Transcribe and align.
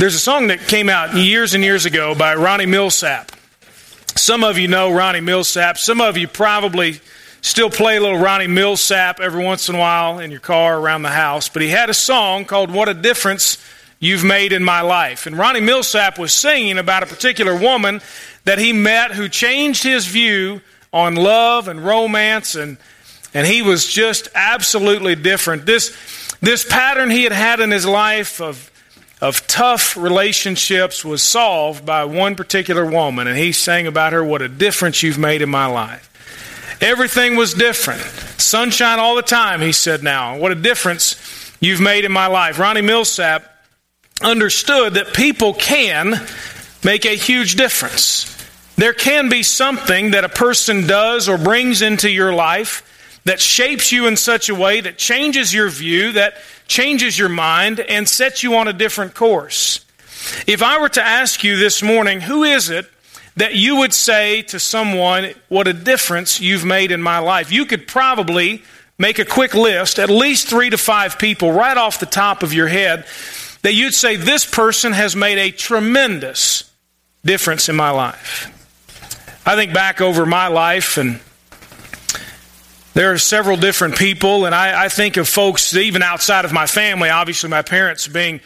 There's 0.00 0.14
a 0.14 0.18
song 0.18 0.46
that 0.46 0.60
came 0.60 0.88
out 0.88 1.14
years 1.14 1.52
and 1.52 1.62
years 1.62 1.84
ago 1.84 2.14
by 2.14 2.34
Ronnie 2.34 2.64
Milsap. 2.64 3.28
Some 4.16 4.44
of 4.44 4.56
you 4.56 4.66
know 4.66 4.90
Ronnie 4.90 5.20
Milsap. 5.20 5.76
Some 5.76 6.00
of 6.00 6.16
you 6.16 6.26
probably 6.26 7.02
still 7.42 7.68
play 7.68 7.98
a 7.98 8.00
little 8.00 8.16
Ronnie 8.16 8.46
Milsap 8.46 9.20
every 9.20 9.44
once 9.44 9.68
in 9.68 9.74
a 9.74 9.78
while 9.78 10.18
in 10.18 10.30
your 10.30 10.40
car 10.40 10.80
around 10.80 11.02
the 11.02 11.10
house. 11.10 11.50
But 11.50 11.60
he 11.60 11.68
had 11.68 11.90
a 11.90 11.94
song 11.94 12.46
called 12.46 12.70
What 12.70 12.88
a 12.88 12.94
Difference 12.94 13.58
You've 13.98 14.24
Made 14.24 14.54
in 14.54 14.64
My 14.64 14.80
Life. 14.80 15.26
And 15.26 15.36
Ronnie 15.36 15.60
Milsap 15.60 16.18
was 16.18 16.32
singing 16.32 16.78
about 16.78 17.02
a 17.02 17.06
particular 17.06 17.54
woman 17.54 18.00
that 18.46 18.58
he 18.58 18.72
met 18.72 19.10
who 19.10 19.28
changed 19.28 19.82
his 19.82 20.06
view 20.06 20.62
on 20.94 21.14
love 21.14 21.68
and 21.68 21.84
romance 21.84 22.54
and 22.54 22.78
and 23.34 23.46
he 23.46 23.60
was 23.60 23.86
just 23.86 24.28
absolutely 24.34 25.14
different. 25.14 25.66
This 25.66 25.94
this 26.40 26.64
pattern 26.64 27.10
he 27.10 27.24
had 27.24 27.32
had 27.32 27.60
in 27.60 27.70
his 27.70 27.84
life 27.84 28.40
of 28.40 28.69
of 29.20 29.46
tough 29.46 29.96
relationships 29.96 31.04
was 31.04 31.22
solved 31.22 31.84
by 31.84 32.04
one 32.04 32.36
particular 32.36 32.84
woman, 32.86 33.26
and 33.26 33.36
he 33.36 33.52
sang 33.52 33.86
about 33.86 34.12
her, 34.12 34.24
What 34.24 34.42
a 34.42 34.48
difference 34.48 35.02
you've 35.02 35.18
made 35.18 35.42
in 35.42 35.50
my 35.50 35.66
life. 35.66 36.06
Everything 36.80 37.36
was 37.36 37.52
different. 37.52 38.00
Sunshine 38.40 38.98
all 38.98 39.14
the 39.14 39.22
time, 39.22 39.60
he 39.60 39.72
said 39.72 40.02
now. 40.02 40.38
What 40.38 40.52
a 40.52 40.54
difference 40.54 41.16
you've 41.60 41.80
made 41.80 42.06
in 42.06 42.12
my 42.12 42.26
life. 42.26 42.58
Ronnie 42.58 42.80
Milsap 42.80 43.42
understood 44.22 44.94
that 44.94 45.12
people 45.12 45.52
can 45.52 46.26
make 46.82 47.04
a 47.04 47.16
huge 47.16 47.56
difference. 47.56 48.26
There 48.76 48.94
can 48.94 49.28
be 49.28 49.42
something 49.42 50.12
that 50.12 50.24
a 50.24 50.30
person 50.30 50.86
does 50.86 51.28
or 51.28 51.36
brings 51.36 51.82
into 51.82 52.10
your 52.10 52.32
life 52.32 52.86
that 53.24 53.40
shapes 53.40 53.92
you 53.92 54.06
in 54.06 54.16
such 54.16 54.48
a 54.48 54.54
way 54.54 54.80
that 54.80 54.98
changes 54.98 55.52
your 55.52 55.68
view, 55.68 56.12
that 56.12 56.34
changes 56.66 57.18
your 57.18 57.28
mind, 57.28 57.80
and 57.80 58.08
sets 58.08 58.42
you 58.42 58.54
on 58.56 58.68
a 58.68 58.72
different 58.72 59.14
course. 59.14 59.84
If 60.46 60.62
I 60.62 60.80
were 60.80 60.88
to 60.90 61.02
ask 61.02 61.44
you 61.44 61.56
this 61.56 61.82
morning, 61.82 62.20
who 62.20 62.44
is 62.44 62.70
it 62.70 62.86
that 63.36 63.54
you 63.54 63.76
would 63.76 63.92
say 63.92 64.42
to 64.42 64.58
someone, 64.58 65.32
What 65.48 65.66
a 65.66 65.72
difference 65.72 66.40
you've 66.40 66.64
made 66.64 66.92
in 66.92 67.02
my 67.02 67.18
life? 67.18 67.52
You 67.52 67.66
could 67.66 67.86
probably 67.86 68.62
make 68.98 69.18
a 69.18 69.24
quick 69.24 69.54
list, 69.54 69.98
at 69.98 70.10
least 70.10 70.48
three 70.48 70.70
to 70.70 70.78
five 70.78 71.18
people 71.18 71.52
right 71.52 71.76
off 71.76 72.00
the 72.00 72.06
top 72.06 72.42
of 72.42 72.52
your 72.52 72.68
head, 72.68 73.06
that 73.62 73.74
you'd 73.74 73.94
say, 73.94 74.16
This 74.16 74.44
person 74.44 74.92
has 74.92 75.16
made 75.16 75.38
a 75.38 75.50
tremendous 75.50 76.70
difference 77.24 77.68
in 77.68 77.76
my 77.76 77.90
life. 77.90 78.56
I 79.46 79.56
think 79.56 79.72
back 79.72 80.00
over 80.00 80.26
my 80.26 80.48
life 80.48 80.98
and 80.98 81.20
there 82.94 83.12
are 83.12 83.18
several 83.18 83.56
different 83.56 83.96
people, 83.96 84.46
and 84.46 84.54
I, 84.54 84.86
I, 84.86 84.88
think 84.88 85.16
of 85.16 85.28
folks 85.28 85.74
even 85.74 86.02
outside 86.02 86.44
of 86.44 86.52
my 86.52 86.66
family, 86.66 87.08
obviously, 87.08 87.48
my 87.48 87.62
parents 87.62 88.08
being 88.08 88.40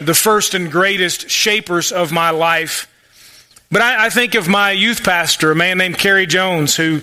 the 0.00 0.14
first 0.14 0.54
and 0.54 0.72
greatest 0.72 1.28
shapers 1.28 1.92
of 1.92 2.10
my 2.10 2.30
life. 2.30 2.86
But 3.70 3.82
I, 3.82 4.06
I 4.06 4.10
think 4.10 4.34
of 4.34 4.48
my 4.48 4.70
youth 4.72 5.04
pastor, 5.04 5.50
a 5.50 5.54
man 5.54 5.76
named 5.76 5.98
Kerry 5.98 6.26
Jones, 6.26 6.74
who 6.74 7.02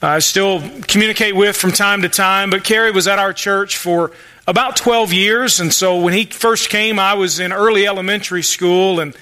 I 0.00 0.20
still 0.20 0.62
communicate 0.82 1.34
with 1.34 1.56
from 1.56 1.72
time 1.72 2.02
to 2.02 2.08
time. 2.08 2.50
But 2.50 2.62
Kerry 2.62 2.92
was 2.92 3.08
at 3.08 3.18
our 3.18 3.32
church 3.32 3.76
for 3.76 4.12
about 4.46 4.76
12 4.76 5.12
years, 5.12 5.58
and 5.58 5.74
so 5.74 6.00
when 6.00 6.12
he 6.14 6.26
first 6.26 6.70
came, 6.70 7.00
I 7.00 7.14
was 7.14 7.40
in 7.40 7.52
early 7.52 7.88
elementary 7.88 8.42
school, 8.42 9.00
and 9.00 9.16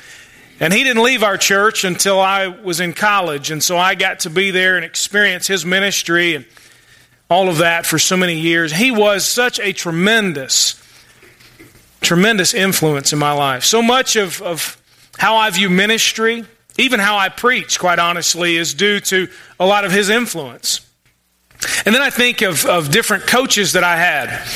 and 0.61 0.73
he 0.73 0.85
didn't 0.85 1.03
leave 1.03 1.23
our 1.23 1.37
church 1.37 1.85
until 1.85 2.21
I 2.21 2.47
was 2.47 2.81
in 2.81 2.93
college, 2.93 3.51
and 3.51 3.63
so 3.63 3.79
I 3.79 3.95
got 3.95 4.21
to 4.21 4.31
be 4.31 4.51
there 4.51 4.77
and 4.77 4.85
experience 4.85 5.47
his 5.47 5.65
ministry 5.65 6.37
and 6.37 6.45
all 7.29 7.49
of 7.49 7.59
that 7.59 7.87
for 7.87 7.99
so 7.99 8.17
many 8.17 8.39
years. 8.39 8.73
He 8.73 8.91
was 8.91 9.25
such 9.25 9.59
a 9.61 9.73
tremendous, 9.73 10.81
tremendous 12.01 12.55
influence 12.55 13.13
in 13.13 13.19
my 13.19 13.33
life. 13.33 13.65
So 13.65 13.83
much 13.83 14.17
of, 14.17 14.43
of 14.43 14.81
how 15.19 15.37
I 15.37 15.51
view 15.51 15.71
ministry, 15.71 16.45
even 16.77 17.01
how 17.01 17.17
I 17.17 17.29
preach, 17.29 17.79
quite 17.79 17.99
honestly, 17.99 18.57
is 18.57 18.75
due 18.75 19.01
to 19.01 19.29
a 19.59 19.67
lot 19.67 19.85
of 19.85 19.93
his 19.93 20.09
influence. 20.09 20.81
And 21.87 21.95
then 21.95 22.03
I 22.03 22.11
think 22.11 22.43
of, 22.43 22.67
of 22.67 22.91
different 22.91 23.27
coaches 23.27 23.73
that 23.73 23.85
I 23.85 23.97
had 23.97 24.47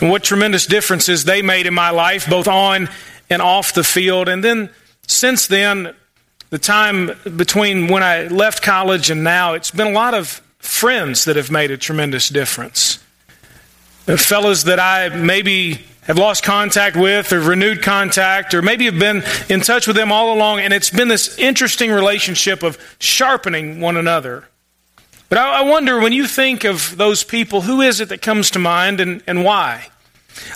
and 0.00 0.10
what 0.10 0.24
tremendous 0.24 0.66
differences 0.66 1.24
they 1.24 1.42
made 1.42 1.66
in 1.66 1.74
my 1.74 1.90
life, 1.90 2.28
both 2.28 2.48
on 2.48 2.88
and 3.30 3.40
off 3.40 3.72
the 3.72 3.84
field. 3.84 4.28
And 4.28 4.42
then 4.42 4.68
since 5.06 5.46
then, 5.46 5.94
the 6.50 6.58
time 6.58 7.12
between 7.36 7.86
when 7.86 8.02
I 8.02 8.26
left 8.26 8.62
college 8.62 9.10
and 9.10 9.24
now, 9.24 9.54
it's 9.54 9.70
been 9.70 9.86
a 9.86 9.92
lot 9.92 10.12
of 10.12 10.42
friends 10.62 11.26
that 11.26 11.36
have 11.36 11.50
made 11.50 11.70
a 11.70 11.76
tremendous 11.76 12.28
difference. 12.28 13.02
The 14.06 14.16
fellows 14.16 14.64
that 14.64 14.80
I 14.80 15.10
maybe 15.10 15.84
have 16.02 16.16
lost 16.16 16.44
contact 16.44 16.96
with 16.96 17.32
or 17.32 17.40
renewed 17.40 17.82
contact 17.82 18.54
or 18.54 18.62
maybe 18.62 18.86
have 18.86 18.98
been 18.98 19.22
in 19.48 19.60
touch 19.60 19.86
with 19.86 19.96
them 19.96 20.10
all 20.10 20.34
along 20.34 20.60
and 20.60 20.72
it's 20.72 20.90
been 20.90 21.08
this 21.08 21.36
interesting 21.38 21.90
relationship 21.90 22.62
of 22.62 22.78
sharpening 22.98 23.80
one 23.80 23.96
another. 23.96 24.48
But 25.28 25.38
I, 25.38 25.60
I 25.60 25.62
wonder 25.62 26.00
when 26.00 26.12
you 26.12 26.26
think 26.26 26.64
of 26.64 26.96
those 26.96 27.24
people, 27.24 27.62
who 27.62 27.80
is 27.80 28.00
it 28.00 28.08
that 28.08 28.22
comes 28.22 28.50
to 28.52 28.58
mind 28.58 29.00
and, 29.00 29.22
and 29.26 29.44
why? 29.44 29.88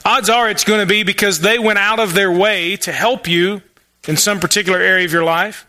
Odds 0.05 0.31
are 0.31 0.49
it's 0.49 0.65
going 0.65 0.81
to 0.81 0.87
be 0.87 1.03
because 1.03 1.41
they 1.41 1.59
went 1.59 1.78
out 1.78 1.99
of 1.99 2.15
their 2.15 2.31
way 2.31 2.77
to 2.78 2.93
help 2.93 3.28
you 3.28 3.61
in 4.06 4.16
some 4.16 4.39
particular 4.41 4.78
area 4.78 5.05
of 5.05 5.12
your 5.12 5.25
life. 5.25 5.66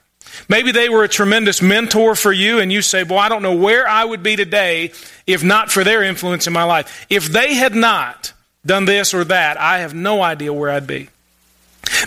Maybe 0.49 0.71
they 0.71 0.89
were 0.89 1.03
a 1.03 1.09
tremendous 1.09 1.61
mentor 1.61 2.15
for 2.15 2.31
you, 2.31 2.59
and 2.59 2.71
you 2.71 2.81
say, 2.81 3.03
Well, 3.03 3.19
I 3.19 3.29
don't 3.29 3.41
know 3.41 3.55
where 3.55 3.87
I 3.87 4.03
would 4.03 4.23
be 4.23 4.35
today 4.35 4.91
if 5.25 5.43
not 5.43 5.71
for 5.71 5.83
their 5.83 6.03
influence 6.03 6.47
in 6.47 6.53
my 6.53 6.63
life. 6.63 7.05
If 7.09 7.27
they 7.27 7.53
had 7.53 7.75
not 7.75 8.33
done 8.65 8.85
this 8.85 9.13
or 9.13 9.23
that, 9.25 9.59
I 9.59 9.79
have 9.79 9.93
no 9.93 10.21
idea 10.21 10.53
where 10.53 10.71
I'd 10.71 10.87
be. 10.87 11.09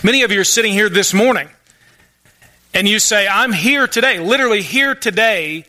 Many 0.03 0.23
of 0.23 0.31
you 0.31 0.41
are 0.41 0.45
sitting 0.45 0.73
here 0.73 0.89
this 0.89 1.13
morning, 1.13 1.49
and 2.73 2.87
you 2.87 2.99
say, 2.99 3.27
I'm 3.27 3.51
here 3.51 3.87
today, 3.87 4.19
literally 4.19 4.61
here 4.61 4.95
today, 4.95 5.65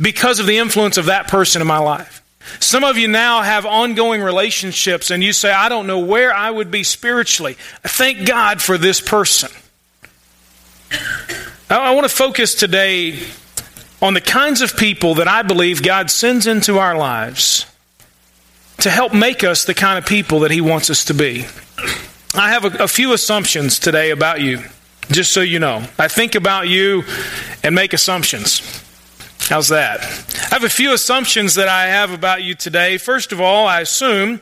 because 0.00 0.38
of 0.38 0.46
the 0.46 0.58
influence 0.58 0.96
of 0.96 1.06
that 1.06 1.28
person 1.28 1.60
in 1.60 1.68
my 1.68 1.78
life. 1.78 2.22
Some 2.60 2.84
of 2.84 2.96
you 2.96 3.08
now 3.08 3.42
have 3.42 3.66
ongoing 3.66 4.22
relationships, 4.22 5.10
and 5.10 5.22
you 5.22 5.32
say, 5.32 5.52
I 5.52 5.68
don't 5.68 5.86
know 5.86 5.98
where 5.98 6.32
I 6.32 6.50
would 6.50 6.70
be 6.70 6.84
spiritually. 6.84 7.56
Thank 7.82 8.26
God 8.26 8.62
for 8.62 8.78
this 8.78 9.00
person. 9.00 9.50
I 11.68 11.90
want 11.94 12.08
to 12.08 12.14
focus 12.14 12.54
today 12.54 13.18
on 14.00 14.14
the 14.14 14.20
kinds 14.20 14.62
of 14.62 14.76
people 14.76 15.16
that 15.16 15.26
I 15.26 15.42
believe 15.42 15.82
God 15.82 16.12
sends 16.12 16.46
into 16.46 16.78
our 16.78 16.96
lives 16.96 17.66
to 18.78 18.90
help 18.90 19.12
make 19.12 19.42
us 19.42 19.64
the 19.64 19.74
kind 19.74 19.98
of 19.98 20.06
people 20.06 20.40
that 20.40 20.52
He 20.52 20.60
wants 20.60 20.90
us 20.90 21.06
to 21.06 21.14
be. 21.14 21.44
I 22.34 22.50
have 22.50 22.64
a, 22.64 22.84
a, 22.84 22.88
few 22.88 23.12
assumptions 23.14 23.80
today 23.80 24.10
about 24.10 24.40
you, 24.40 24.62
just 25.10 25.32
so 25.32 25.40
you 25.40 25.58
know. 25.58 25.84
I 25.98 26.06
think 26.06 26.36
about 26.36 26.68
you 26.68 27.02
and 27.64 27.74
make 27.74 27.92
assumptions. 27.92 28.60
How's 29.48 29.68
that? 29.68 30.02
I 30.52 30.54
have 30.54 30.64
a 30.64 30.68
few 30.68 30.92
assumptions 30.92 31.56
that 31.56 31.68
I 31.68 31.86
have 31.86 32.12
about 32.12 32.44
you 32.44 32.54
today. 32.54 32.96
First 32.96 33.32
of 33.32 33.40
all, 33.40 33.66
I 33.66 33.80
assume 33.80 34.40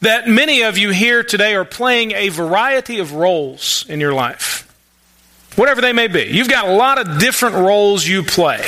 that 0.00 0.26
many 0.26 0.62
of 0.62 0.78
you 0.78 0.90
here 0.90 1.22
today 1.22 1.54
are 1.54 1.64
playing 1.64 2.10
a 2.10 2.28
variety 2.30 2.98
of 2.98 3.12
roles 3.12 3.84
in 3.88 4.00
your 4.00 4.14
life 4.14 4.66
whatever 5.60 5.82
they 5.82 5.92
may 5.92 6.08
be. 6.08 6.22
You've 6.22 6.48
got 6.48 6.68
a 6.68 6.72
lot 6.72 6.98
of 6.98 7.18
different 7.18 7.56
roles 7.56 8.06
you 8.06 8.22
play. 8.22 8.66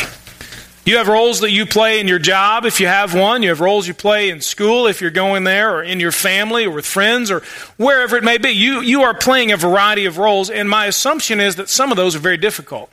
You 0.84 0.98
have 0.98 1.08
roles 1.08 1.41
that 1.41 1.50
you 1.50 1.64
play 1.64 2.00
in 2.00 2.06
your 2.06 2.19
job 2.19 2.66
if 2.66 2.80
you 2.80 2.86
have 2.86 3.14
one. 3.14 3.42
You 3.42 3.48
have 3.48 3.60
roles 3.60 3.88
you 3.88 3.94
play 3.94 4.28
in 4.28 4.42
school 4.42 4.86
if 4.86 5.00
you're 5.00 5.10
going 5.10 5.44
there, 5.44 5.75
or 5.75 5.82
in 5.82 6.00
your 6.00 6.12
family, 6.12 6.66
or 6.66 6.70
with 6.70 6.84
friends, 6.84 7.31
or 7.31 7.41
wherever 7.78 8.19
it 8.19 8.25
may 8.25 8.36
be. 8.36 8.50
You, 8.50 8.82
you 8.82 9.04
are 9.04 9.14
playing 9.14 9.52
a 9.52 9.56
variety 9.56 10.04
of 10.04 10.19
roles, 10.19 10.50
and 10.50 10.69
my 10.69 10.84
assumption 10.84 11.41
is 11.41 11.56
that 11.56 11.70
some 11.70 11.92
of 11.92 11.97
those 11.97 12.14
are 12.14 12.19
very 12.19 12.36
difficult. 12.36 12.91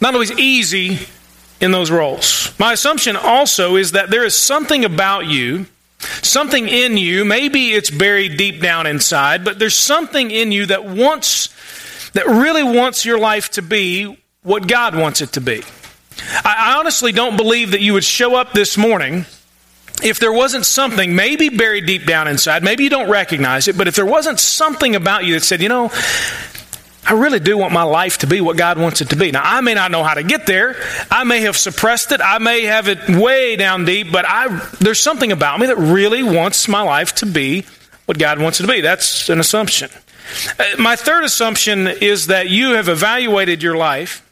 Not 0.00 0.14
always 0.14 0.32
easy 0.32 1.06
in 1.60 1.70
those 1.70 1.92
roles. 1.92 2.52
My 2.58 2.72
assumption 2.72 3.14
also 3.14 3.76
is 3.76 3.92
that 3.92 4.10
there 4.10 4.24
is 4.24 4.34
something 4.34 4.84
about 4.84 5.26
you, 5.26 5.66
something 6.00 6.66
in 6.66 6.96
you, 6.96 7.24
maybe 7.24 7.74
it's 7.74 7.90
buried 7.90 8.36
deep 8.36 8.60
down 8.60 8.88
inside, 8.88 9.44
but 9.44 9.60
there's 9.60 9.76
something 9.76 10.32
in 10.32 10.50
you 10.50 10.66
that 10.66 10.84
wants 10.84 11.54
that 12.16 12.26
really 12.26 12.62
wants 12.62 13.04
your 13.04 13.18
life 13.18 13.50
to 13.52 13.62
be 13.62 14.18
what 14.42 14.66
God 14.66 14.96
wants 14.96 15.20
it 15.20 15.32
to 15.32 15.40
be. 15.40 15.62
I 16.44 16.76
honestly 16.78 17.12
don't 17.12 17.36
believe 17.36 17.72
that 17.72 17.80
you 17.80 17.92
would 17.92 18.04
show 18.04 18.36
up 18.36 18.52
this 18.52 18.78
morning 18.78 19.26
if 20.02 20.18
there 20.18 20.32
wasn't 20.32 20.66
something, 20.66 21.14
maybe 21.14 21.48
buried 21.48 21.86
deep 21.86 22.04
down 22.04 22.28
inside, 22.28 22.62
maybe 22.62 22.84
you 22.84 22.90
don't 22.90 23.10
recognize 23.10 23.68
it, 23.68 23.78
but 23.78 23.88
if 23.88 23.94
there 23.94 24.06
wasn't 24.06 24.38
something 24.38 24.94
about 24.94 25.24
you 25.24 25.34
that 25.34 25.40
said, 25.40 25.62
you 25.62 25.68
know, 25.68 25.90
I 27.08 27.12
really 27.12 27.38
do 27.38 27.56
want 27.56 27.72
my 27.72 27.84
life 27.84 28.18
to 28.18 28.26
be 28.26 28.40
what 28.40 28.56
God 28.56 28.78
wants 28.78 29.00
it 29.00 29.10
to 29.10 29.16
be. 29.16 29.30
Now, 29.30 29.42
I 29.44 29.60
may 29.60 29.74
not 29.74 29.90
know 29.90 30.02
how 30.02 30.14
to 30.14 30.24
get 30.24 30.46
there. 30.46 30.76
I 31.10 31.24
may 31.24 31.42
have 31.42 31.56
suppressed 31.56 32.10
it. 32.10 32.20
I 32.20 32.38
may 32.38 32.62
have 32.64 32.88
it 32.88 33.08
way 33.08 33.56
down 33.56 33.84
deep, 33.84 34.10
but 34.10 34.24
I, 34.26 34.48
there's 34.80 34.98
something 34.98 35.30
about 35.30 35.60
me 35.60 35.68
that 35.68 35.78
really 35.78 36.24
wants 36.24 36.66
my 36.66 36.82
life 36.82 37.14
to 37.16 37.26
be 37.26 37.64
what 38.06 38.18
God 38.18 38.40
wants 38.40 38.58
it 38.58 38.64
to 38.64 38.68
be. 38.68 38.80
That's 38.80 39.28
an 39.28 39.38
assumption. 39.38 39.88
Uh, 40.58 40.64
my 40.78 40.96
third 40.96 41.24
assumption 41.24 41.86
is 41.86 42.28
that 42.28 42.48
you 42.48 42.72
have 42.72 42.88
evaluated 42.88 43.62
your 43.62 43.76
life 43.76 44.22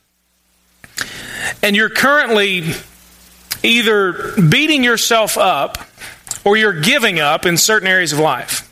and 1.62 1.76
you're 1.76 1.91
currently 1.91 2.64
either 3.62 4.35
beating 4.49 4.85
yourself 4.85 5.38
up 5.38 5.79
or 6.44 6.56
you're 6.56 6.81
giving 6.81 7.20
up 7.20 7.46
in 7.46 7.56
certain 7.56 7.88
areas 7.88 8.12
of 8.12 8.19
life. 8.19 8.70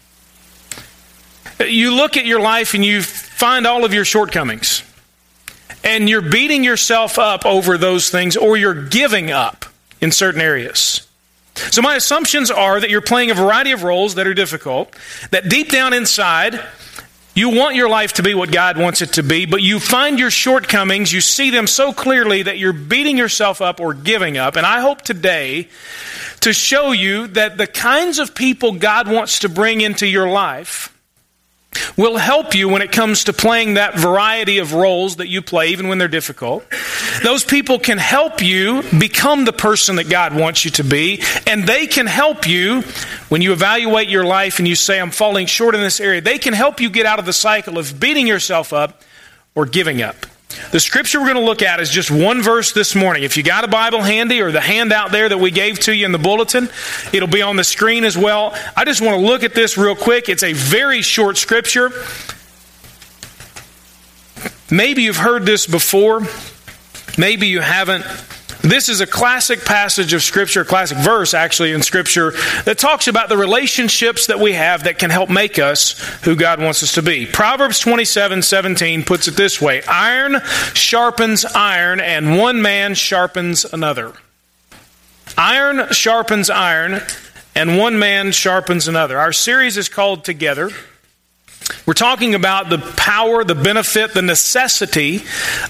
You 1.60 1.94
look 1.94 2.16
at 2.16 2.26
your 2.26 2.40
life 2.40 2.74
and 2.74 2.84
you 2.84 3.02
find 3.02 3.66
all 3.66 3.84
of 3.84 3.94
your 3.94 4.04
shortcomings. 4.04 4.82
And 5.84 6.08
you're 6.08 6.22
beating 6.22 6.62
yourself 6.62 7.18
up 7.18 7.44
over 7.44 7.76
those 7.76 8.08
things, 8.08 8.36
or 8.36 8.56
you're 8.56 8.86
giving 8.86 9.32
up 9.32 9.64
in 10.00 10.12
certain 10.12 10.40
areas. 10.40 11.08
So, 11.54 11.82
my 11.82 11.96
assumptions 11.96 12.52
are 12.52 12.78
that 12.78 12.88
you're 12.88 13.00
playing 13.00 13.32
a 13.32 13.34
variety 13.34 13.72
of 13.72 13.82
roles 13.82 14.14
that 14.14 14.28
are 14.28 14.34
difficult, 14.34 14.94
that 15.32 15.48
deep 15.48 15.70
down 15.70 15.92
inside, 15.92 16.54
you 17.34 17.48
want 17.50 17.76
your 17.76 17.88
life 17.88 18.14
to 18.14 18.22
be 18.22 18.34
what 18.34 18.52
God 18.52 18.76
wants 18.76 19.00
it 19.00 19.14
to 19.14 19.22
be, 19.22 19.46
but 19.46 19.62
you 19.62 19.80
find 19.80 20.18
your 20.18 20.30
shortcomings, 20.30 21.12
you 21.12 21.20
see 21.20 21.50
them 21.50 21.66
so 21.66 21.92
clearly 21.92 22.42
that 22.42 22.58
you're 22.58 22.72
beating 22.72 23.16
yourself 23.16 23.62
up 23.62 23.80
or 23.80 23.94
giving 23.94 24.36
up. 24.36 24.56
And 24.56 24.66
I 24.66 24.80
hope 24.80 25.00
today 25.02 25.68
to 26.40 26.52
show 26.52 26.92
you 26.92 27.28
that 27.28 27.56
the 27.56 27.66
kinds 27.66 28.18
of 28.18 28.34
people 28.34 28.72
God 28.72 29.08
wants 29.10 29.40
to 29.40 29.48
bring 29.48 29.80
into 29.80 30.06
your 30.06 30.28
life 30.28 30.91
will 31.96 32.16
help 32.16 32.54
you 32.54 32.68
when 32.68 32.82
it 32.82 32.92
comes 32.92 33.24
to 33.24 33.32
playing 33.32 33.74
that 33.74 33.96
variety 33.96 34.58
of 34.58 34.74
roles 34.74 35.16
that 35.16 35.28
you 35.28 35.42
play, 35.42 35.68
even 35.68 35.88
when 35.88 35.98
they're 35.98 36.08
difficult. 36.08 36.64
Those 37.22 37.44
people 37.44 37.78
can 37.78 37.98
help 37.98 38.42
you 38.42 38.82
become 38.98 39.44
the 39.44 39.52
person 39.52 39.96
that 39.96 40.08
God 40.08 40.34
wants 40.34 40.64
you 40.64 40.70
to 40.72 40.84
be, 40.84 41.22
and 41.46 41.66
they 41.66 41.86
can 41.86 42.06
help 42.06 42.46
you 42.46 42.82
when 43.28 43.42
you 43.42 43.52
evaluate 43.52 44.08
your 44.08 44.24
life 44.24 44.58
and 44.58 44.68
you 44.68 44.74
say, 44.74 45.00
I'm 45.00 45.10
falling 45.10 45.46
short 45.46 45.74
in 45.74 45.80
this 45.80 46.00
area. 46.00 46.20
They 46.20 46.38
can 46.38 46.54
help 46.54 46.80
you 46.80 46.90
get 46.90 47.06
out 47.06 47.18
of 47.18 47.26
the 47.26 47.32
cycle 47.32 47.78
of 47.78 47.98
beating 47.98 48.26
yourself 48.26 48.72
up 48.72 49.02
or 49.54 49.66
giving 49.66 50.02
up. 50.02 50.16
The 50.70 50.80
scripture 50.80 51.20
we're 51.20 51.26
going 51.32 51.36
to 51.36 51.44
look 51.44 51.62
at 51.62 51.80
is 51.80 51.90
just 51.90 52.10
one 52.10 52.42
verse 52.42 52.72
this 52.72 52.94
morning. 52.94 53.22
If 53.22 53.36
you 53.36 53.42
got 53.42 53.64
a 53.64 53.68
Bible 53.68 54.02
handy 54.02 54.40
or 54.40 54.52
the 54.52 54.60
handout 54.60 55.12
there 55.12 55.28
that 55.28 55.38
we 55.38 55.50
gave 55.50 55.78
to 55.80 55.94
you 55.94 56.06
in 56.06 56.12
the 56.12 56.18
bulletin, 56.18 56.68
it'll 57.12 57.28
be 57.28 57.42
on 57.42 57.56
the 57.56 57.64
screen 57.64 58.04
as 58.04 58.16
well. 58.16 58.54
I 58.76 58.84
just 58.84 59.00
want 59.00 59.20
to 59.20 59.26
look 59.26 59.42
at 59.42 59.54
this 59.54 59.76
real 59.76 59.96
quick. 59.96 60.28
It's 60.28 60.42
a 60.42 60.52
very 60.52 61.02
short 61.02 61.36
scripture. 61.36 61.90
Maybe 64.70 65.02
you've 65.02 65.16
heard 65.16 65.44
this 65.44 65.66
before, 65.66 66.22
maybe 67.18 67.48
you 67.48 67.60
haven't. 67.60 68.04
This 68.62 68.88
is 68.88 69.00
a 69.00 69.06
classic 69.08 69.64
passage 69.64 70.12
of 70.12 70.22
Scripture, 70.22 70.64
classic 70.64 70.96
verse 70.98 71.34
actually 71.34 71.72
in 71.72 71.82
Scripture, 71.82 72.30
that 72.64 72.78
talks 72.78 73.08
about 73.08 73.28
the 73.28 73.36
relationships 73.36 74.28
that 74.28 74.38
we 74.38 74.52
have 74.52 74.84
that 74.84 75.00
can 75.00 75.10
help 75.10 75.28
make 75.28 75.58
us 75.58 75.98
who 76.22 76.36
God 76.36 76.60
wants 76.60 76.82
us 76.84 76.94
to 76.94 77.02
be. 77.02 77.26
Proverbs 77.26 77.80
27 77.80 78.40
17 78.40 79.02
puts 79.02 79.26
it 79.26 79.34
this 79.34 79.60
way 79.60 79.82
Iron 79.82 80.40
sharpens 80.74 81.44
iron, 81.44 81.98
and 81.98 82.38
one 82.38 82.62
man 82.62 82.94
sharpens 82.94 83.64
another. 83.64 84.12
Iron 85.36 85.88
sharpens 85.92 86.48
iron, 86.48 87.00
and 87.56 87.78
one 87.78 87.98
man 87.98 88.30
sharpens 88.30 88.86
another. 88.86 89.18
Our 89.18 89.32
series 89.32 89.76
is 89.76 89.88
called 89.88 90.24
Together. 90.24 90.70
We're 91.86 91.94
talking 91.94 92.34
about 92.34 92.70
the 92.70 92.78
power, 92.78 93.44
the 93.44 93.54
benefit, 93.54 94.14
the 94.14 94.22
necessity 94.22 95.22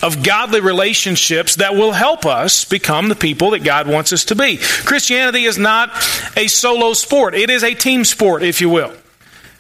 of 0.03 0.23
godly 0.23 0.61
relationships 0.61 1.57
that 1.57 1.75
will 1.75 1.93
help 1.93 2.27
us 2.27 2.65
become 2.65 3.09
the 3.09 3.15
people 3.15 3.51
that 3.51 3.65
God 3.65 3.89
wants 3.89 4.13
us 4.13 4.27
to 4.27 4.35
be. 4.35 4.59
Christianity 4.59 5.45
is 5.45 5.59
not 5.59 5.91
a 6.37 6.49
solo 6.49 6.93
sport, 6.93 7.35
it 7.35 7.51
is 7.51 7.65
a 7.65 7.75
team 7.75 8.05
sport, 8.05 8.43
if 8.43 8.61
you 8.61 8.69
will. 8.69 8.93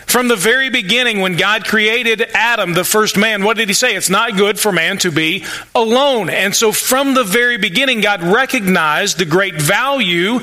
From 0.06 0.28
the 0.28 0.36
very 0.36 0.68
beginning, 0.68 1.20
when 1.20 1.36
God 1.36 1.64
created 1.64 2.20
Adam, 2.34 2.74
the 2.74 2.84
first 2.84 3.16
man, 3.16 3.44
what 3.44 3.56
did 3.56 3.68
he 3.68 3.74
say? 3.74 3.96
It's 3.96 4.10
not 4.10 4.36
good 4.36 4.60
for 4.60 4.70
man 4.70 4.98
to 4.98 5.10
be 5.10 5.46
alone. 5.74 6.28
And 6.28 6.54
so, 6.54 6.70
from 6.70 7.14
the 7.14 7.24
very 7.24 7.56
beginning, 7.56 8.02
God 8.02 8.22
recognized 8.22 9.16
the 9.16 9.24
great 9.24 9.54
value 9.54 10.40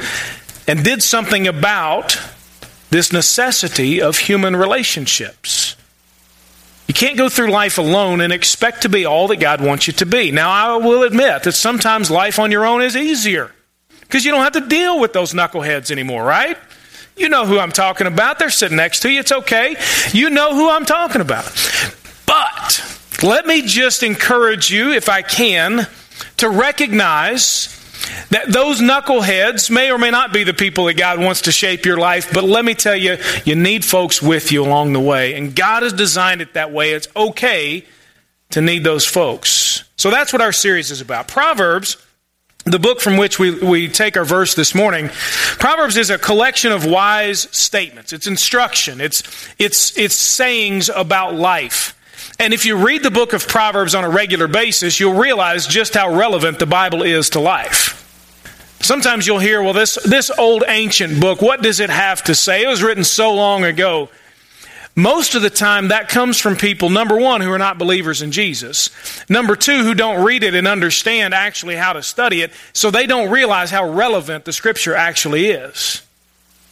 and 0.68 0.84
did 0.84 1.04
something 1.04 1.48
about 1.48 2.20
this 2.90 3.14
necessity 3.14 4.02
of 4.02 4.18
human 4.18 4.56
relationships. 4.56 5.69
You 6.90 6.94
can't 6.96 7.20
go 7.20 7.30
through 7.30 7.52
life 7.52 7.78
alone 7.78 8.20
and 8.20 8.34
expect 8.34 8.82
to 8.82 8.90
be 8.90 9.06
all 9.06 9.28
that 9.28 9.40
God 9.40 9.62
wants 9.62 9.86
you 9.86 9.94
to 9.94 10.08
be. 10.08 10.32
Now, 10.32 10.50
I 10.50 10.76
will 10.78 11.04
admit 11.04 11.44
that 11.44 11.52
sometimes 11.52 12.10
life 12.10 12.40
on 12.40 12.50
your 12.50 12.66
own 12.66 12.82
is 12.82 12.98
easier 12.98 13.52
because 14.00 14.26
you 14.26 14.32
don't 14.32 14.42
have 14.42 14.54
to 14.54 14.68
deal 14.68 15.00
with 15.00 15.14
those 15.14 15.32
knuckleheads 15.32 15.92
anymore, 15.92 16.24
right? 16.24 16.58
You 17.16 17.30
know 17.30 17.46
who 17.46 17.60
I'm 17.60 17.72
talking 17.72 18.08
about. 18.08 18.40
They're 18.40 18.50
sitting 18.50 18.78
next 18.78 19.02
to 19.02 19.12
you. 19.12 19.20
It's 19.20 19.32
okay. 19.32 19.76
You 20.14 20.32
know 20.32 20.56
who 20.56 20.68
I'm 20.68 20.84
talking 20.84 21.22
about. 21.22 21.46
But 22.26 23.22
let 23.22 23.46
me 23.46 23.62
just 23.62 24.02
encourage 24.02 24.72
you, 24.72 24.92
if 24.92 25.10
I 25.10 25.22
can, 25.22 25.86
to 26.38 26.50
recognize 26.50 27.79
that 28.30 28.52
those 28.52 28.80
knuckleheads 28.80 29.70
may 29.70 29.92
or 29.92 29.98
may 29.98 30.12
not 30.12 30.34
be 30.34 30.44
the 30.44 30.54
people 30.54 30.86
that 30.86 30.96
God 30.96 31.20
wants 31.20 31.42
to 31.42 31.52
shape 31.52 31.86
your 31.86 31.98
life, 31.98 32.32
but 32.34 32.44
let 32.44 32.64
me 32.64 32.74
tell 32.74 32.96
you, 32.96 33.18
you 33.46 33.56
need 33.56 33.84
folks 33.84 34.22
with 34.22 34.52
you 34.52 34.64
along 34.64 34.94
the 34.94 35.00
way. 35.00 35.36
And 35.36 35.56
God 35.56 35.84
has 35.84 35.94
designed 35.94 36.42
it 36.42 36.54
that 36.54 36.72
way. 36.72 36.94
It's 36.94 37.08
okay 37.16 37.86
to 38.52 38.62
need 38.62 38.84
those 38.84 39.06
folks. 39.06 39.84
So 39.96 40.10
that's 40.10 40.34
what 40.34 40.42
our 40.42 40.52
series 40.52 40.92
is 40.92 41.02
about. 41.02 41.28
Proverbs, 41.28 41.98
the 42.66 42.80
book 42.80 43.00
from 43.00 43.18
which 43.18 43.40
we, 43.40 43.60
we 43.60 43.88
take 43.88 44.18
our 44.18 44.26
verse 44.26 44.56
this 44.56 44.74
morning, 44.74 45.10
Proverbs 45.10 45.98
is 45.98 46.10
a 46.10 46.18
collection 46.18 46.72
of 46.72 46.86
wise 46.86 47.42
statements. 47.52 48.14
It's 48.14 48.28
instruction. 48.28 49.02
It's, 49.02 49.24
it's, 49.58 49.98
it's 49.98 50.16
sayings 50.16 50.90
about 50.90 51.36
life. 51.36 51.96
And 52.40 52.54
if 52.54 52.66
you 52.66 52.78
read 52.78 53.04
the 53.04 53.12
book 53.12 53.34
of 53.34 53.48
Proverbs 53.48 53.96
on 53.96 54.04
a 54.04 54.10
regular 54.10 54.48
basis, 54.48 55.00
you'll 55.00 55.20
realize 55.20 55.68
just 55.68 55.94
how 55.94 56.16
relevant 56.16 56.60
the 56.60 56.66
Bible 56.66 57.04
is 57.04 57.32
to 57.32 57.40
life. 57.40 57.99
Sometimes 58.82 59.28
you'll 59.28 59.40
hear, 59.40 59.62
well, 59.62 59.74
this, 59.74 59.96
this 60.06 60.32
old 60.32 60.64
ancient 60.68 61.20
book, 61.20 61.42
what 61.42 61.62
does 61.62 61.80
it 61.80 61.90
have 61.90 62.24
to 62.24 62.36
say? 62.36 62.64
It 62.64 62.68
was 62.68 62.82
written 62.82 63.04
so 63.04 63.34
long 63.34 63.64
ago. 63.64 64.10
Most 64.96 65.36
of 65.36 65.42
the 65.42 65.50
time, 65.50 65.90
that 65.90 66.10
comes 66.10 66.40
from 66.40 66.56
people, 66.56 66.90
number 66.90 67.18
one, 67.18 67.42
who 67.42 67.52
are 67.52 67.58
not 67.58 67.78
believers 67.78 68.22
in 68.22 68.32
Jesus. 68.32 68.90
Number 69.30 69.56
two, 69.56 69.84
who 69.84 69.94
don't 69.94 70.26
read 70.26 70.44
it 70.44 70.56
and 70.56 70.68
understand 70.68 71.34
actually 71.34 71.76
how 71.76 71.94
to 71.94 72.04
study 72.04 72.42
it, 72.42 72.52
so 72.74 72.90
they 72.92 73.06
don't 73.06 73.30
realize 73.30 73.70
how 73.72 73.90
relevant 73.90 74.46
the 74.46 74.54
scripture 74.54 74.96
actually 74.96 75.48
is. 75.48 76.02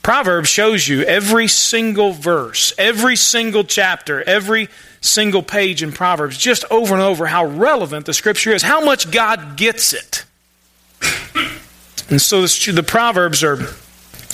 Proverbs 0.02 0.50
shows 0.50 0.88
you 0.88 1.04
every 1.04 1.48
single 1.48 2.14
verse, 2.14 2.74
every 2.78 3.18
single 3.18 3.64
chapter, 3.66 4.24
every 4.24 4.70
single 5.02 5.44
page 5.44 5.84
in 5.84 5.92
Proverbs, 5.92 6.38
just 6.38 6.64
over 6.72 6.94
and 6.94 7.04
over, 7.04 7.26
how 7.26 7.46
relevant 7.46 8.06
the 8.06 8.14
scripture 8.14 8.52
is, 8.52 8.62
how 8.62 8.84
much 8.84 9.12
God 9.12 9.58
gets 9.58 9.94
it. 9.94 10.24
And 12.10 12.22
so 12.22 12.42
the 12.42 12.84
Proverbs 12.84 13.44
are 13.44 13.58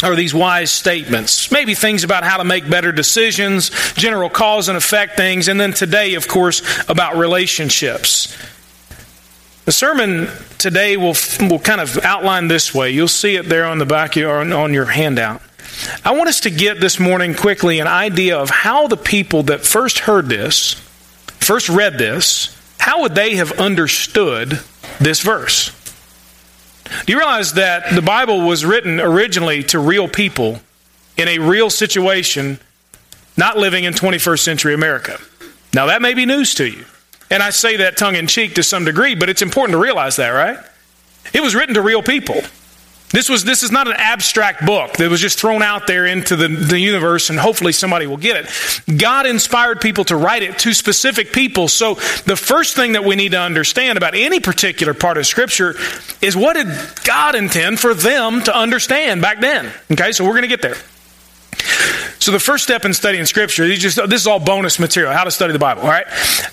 are 0.03 0.15
these 0.15 0.33
wise 0.33 0.69
statements. 0.69 1.49
Maybe 1.49 1.75
things 1.75 2.03
about 2.03 2.23
how 2.23 2.37
to 2.37 2.43
make 2.43 2.69
better 2.69 2.91
decisions, 2.91 3.71
general 3.93 4.29
cause 4.29 4.67
and 4.67 4.77
effect 4.77 5.15
things, 5.15 5.47
and 5.47 5.59
then 5.59 5.71
today, 5.71 6.15
of 6.15 6.27
course, 6.27 6.61
about 6.89 7.15
relationships. 7.15 8.35
The 9.63 9.71
sermon 9.71 10.27
today 10.57 10.97
will, 10.97 11.15
will 11.39 11.59
kind 11.59 11.79
of 11.79 11.97
outline 11.99 12.49
this 12.49 12.73
way. 12.73 12.91
You'll 12.91 13.07
see 13.07 13.35
it 13.35 13.47
there 13.47 13.65
on 13.65 13.77
the 13.77 13.85
back 13.85 14.17
or 14.17 14.29
on 14.29 14.73
your 14.73 14.85
handout. 14.85 15.41
I 16.03 16.11
want 16.11 16.27
us 16.27 16.41
to 16.41 16.49
get 16.49 16.81
this 16.81 16.99
morning 16.99 17.33
quickly 17.33 17.79
an 17.79 17.87
idea 17.87 18.37
of 18.37 18.49
how 18.49 18.87
the 18.87 18.97
people 18.97 19.43
that 19.43 19.61
first 19.61 19.99
heard 19.99 20.27
this, 20.27 20.73
first 21.39 21.69
read 21.69 21.97
this, 21.97 22.57
how 22.77 23.01
would 23.03 23.15
they 23.15 23.35
have 23.35 23.53
understood 23.53 24.59
this 24.99 25.21
verse? 25.21 25.71
Do 26.83 27.13
you 27.13 27.17
realize 27.17 27.53
that 27.53 27.95
the 27.95 28.01
Bible 28.01 28.41
was 28.41 28.65
written 28.65 28.99
originally 28.99 29.63
to 29.63 29.79
real 29.79 30.07
people 30.07 30.59
in 31.17 31.27
a 31.27 31.39
real 31.39 31.69
situation, 31.69 32.59
not 33.37 33.57
living 33.57 33.83
in 33.83 33.93
21st 33.93 34.39
century 34.39 34.73
America? 34.73 35.17
Now, 35.73 35.87
that 35.87 36.01
may 36.01 36.13
be 36.13 36.25
news 36.25 36.53
to 36.55 36.65
you. 36.65 36.85
And 37.29 37.41
I 37.41 37.49
say 37.49 37.77
that 37.77 37.97
tongue 37.97 38.15
in 38.15 38.27
cheek 38.27 38.55
to 38.55 38.63
some 38.63 38.85
degree, 38.85 39.15
but 39.15 39.29
it's 39.29 39.41
important 39.41 39.73
to 39.73 39.79
realize 39.79 40.17
that, 40.17 40.29
right? 40.29 40.57
It 41.33 41.41
was 41.41 41.55
written 41.55 41.75
to 41.75 41.81
real 41.81 42.03
people. 42.03 42.41
This, 43.13 43.29
was, 43.29 43.43
this 43.43 43.61
is 43.61 43.71
not 43.71 43.87
an 43.87 43.93
abstract 43.95 44.65
book 44.65 44.93
that 44.93 45.07
was 45.07 45.21
just 45.21 45.39
thrown 45.39 45.61
out 45.61 45.85
there 45.85 46.07
into 46.07 46.35
the, 46.35 46.47
the 46.47 46.79
universe 46.79 47.29
and 47.29 47.37
hopefully 47.37 47.71
somebody 47.71 48.07
will 48.07 48.17
get 48.17 48.37
it. 48.37 48.99
God 48.99 49.27
inspired 49.27 49.81
people 49.81 50.03
to 50.05 50.15
write 50.17 50.41
it 50.41 50.57
to 50.59 50.73
specific 50.73 51.31
people. 51.31 51.67
So 51.67 51.93
the 52.25 52.35
first 52.35 52.75
thing 52.75 52.93
that 52.93 53.03
we 53.03 53.15
need 53.15 53.33
to 53.33 53.39
understand 53.39 53.99
about 53.99 54.15
any 54.15 54.39
particular 54.39 54.95
part 54.95 55.19
of 55.19 55.27
Scripture 55.27 55.75
is 56.23 56.35
what 56.35 56.53
did 56.53 56.67
God 57.03 57.35
intend 57.35 57.79
for 57.79 57.93
them 57.93 58.41
to 58.41 58.57
understand 58.57 59.21
back 59.21 59.39
then? 59.39 59.71
Okay, 59.91 60.11
so 60.11 60.23
we're 60.23 60.31
going 60.31 60.41
to 60.41 60.47
get 60.47 60.63
there. 60.63 60.75
So 62.17 62.31
the 62.31 62.39
first 62.39 62.63
step 62.63 62.83
in 62.83 62.95
studying 62.95 63.25
Scripture, 63.25 63.71
just, 63.75 63.97
this 64.09 64.21
is 64.21 64.27
all 64.27 64.39
bonus 64.39 64.79
material, 64.79 65.13
how 65.13 65.23
to 65.23 65.31
study 65.31 65.53
the 65.53 65.59
Bible, 65.59 65.83
all 65.83 65.89
right? 65.89 66.07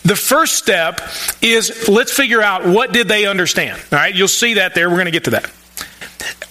The 0.04 0.16
first 0.16 0.58
step 0.58 1.00
is 1.40 1.88
let's 1.88 2.12
figure 2.12 2.42
out 2.42 2.66
what 2.66 2.92
did 2.92 3.08
they 3.08 3.24
understand, 3.24 3.80
all 3.90 3.98
right? 3.98 4.14
You'll 4.14 4.28
see 4.28 4.54
that 4.54 4.74
there. 4.74 4.90
We're 4.90 4.96
going 4.96 5.06
to 5.06 5.10
get 5.10 5.24
to 5.24 5.30
that. 5.30 5.50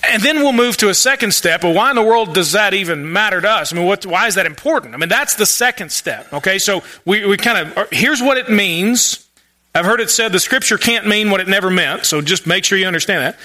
And 0.10 0.24
then 0.24 0.38
we'll 0.38 0.54
move 0.54 0.76
to 0.78 0.90
a 0.90 0.94
second 0.94 1.34
step. 1.34 1.64
Well, 1.64 1.74
why 1.74 1.92
in 1.92 1.96
the 1.96 2.02
world 2.02 2.34
does 2.34 2.54
that 2.54 2.74
even 2.74 3.14
matter 3.14 3.40
to 3.40 3.50
us? 3.50 3.72
I 3.72 3.76
mean, 3.76 3.86
what, 3.86 4.06
why 4.06 4.26
is 4.26 4.36
that 4.36 4.48
important? 4.48 4.96
I 4.96 4.98
mean, 4.98 5.08
that's 5.08 5.36
the 5.36 5.46
second 5.46 5.92
step. 5.92 6.34
Okay, 6.34 6.58
so 6.58 6.84
we, 7.06 7.26
we 7.26 7.38
kind 7.38 7.68
of, 7.68 7.78
uh, 7.78 7.86
here's 7.92 8.22
what 8.22 8.38
it 8.38 8.50
means. 8.50 9.28
I've 9.76 9.86
heard 9.86 10.00
it 10.00 10.10
said 10.10 10.32
the 10.32 10.40
scripture 10.40 10.80
can't 10.80 11.06
mean 11.06 11.30
what 11.30 11.42
it 11.42 11.48
never 11.48 11.70
meant, 11.70 12.06
so 12.06 12.22
just 12.22 12.48
make 12.48 12.66
sure 12.66 12.78
you 12.78 12.88
understand 12.88 13.22
that. 13.22 13.40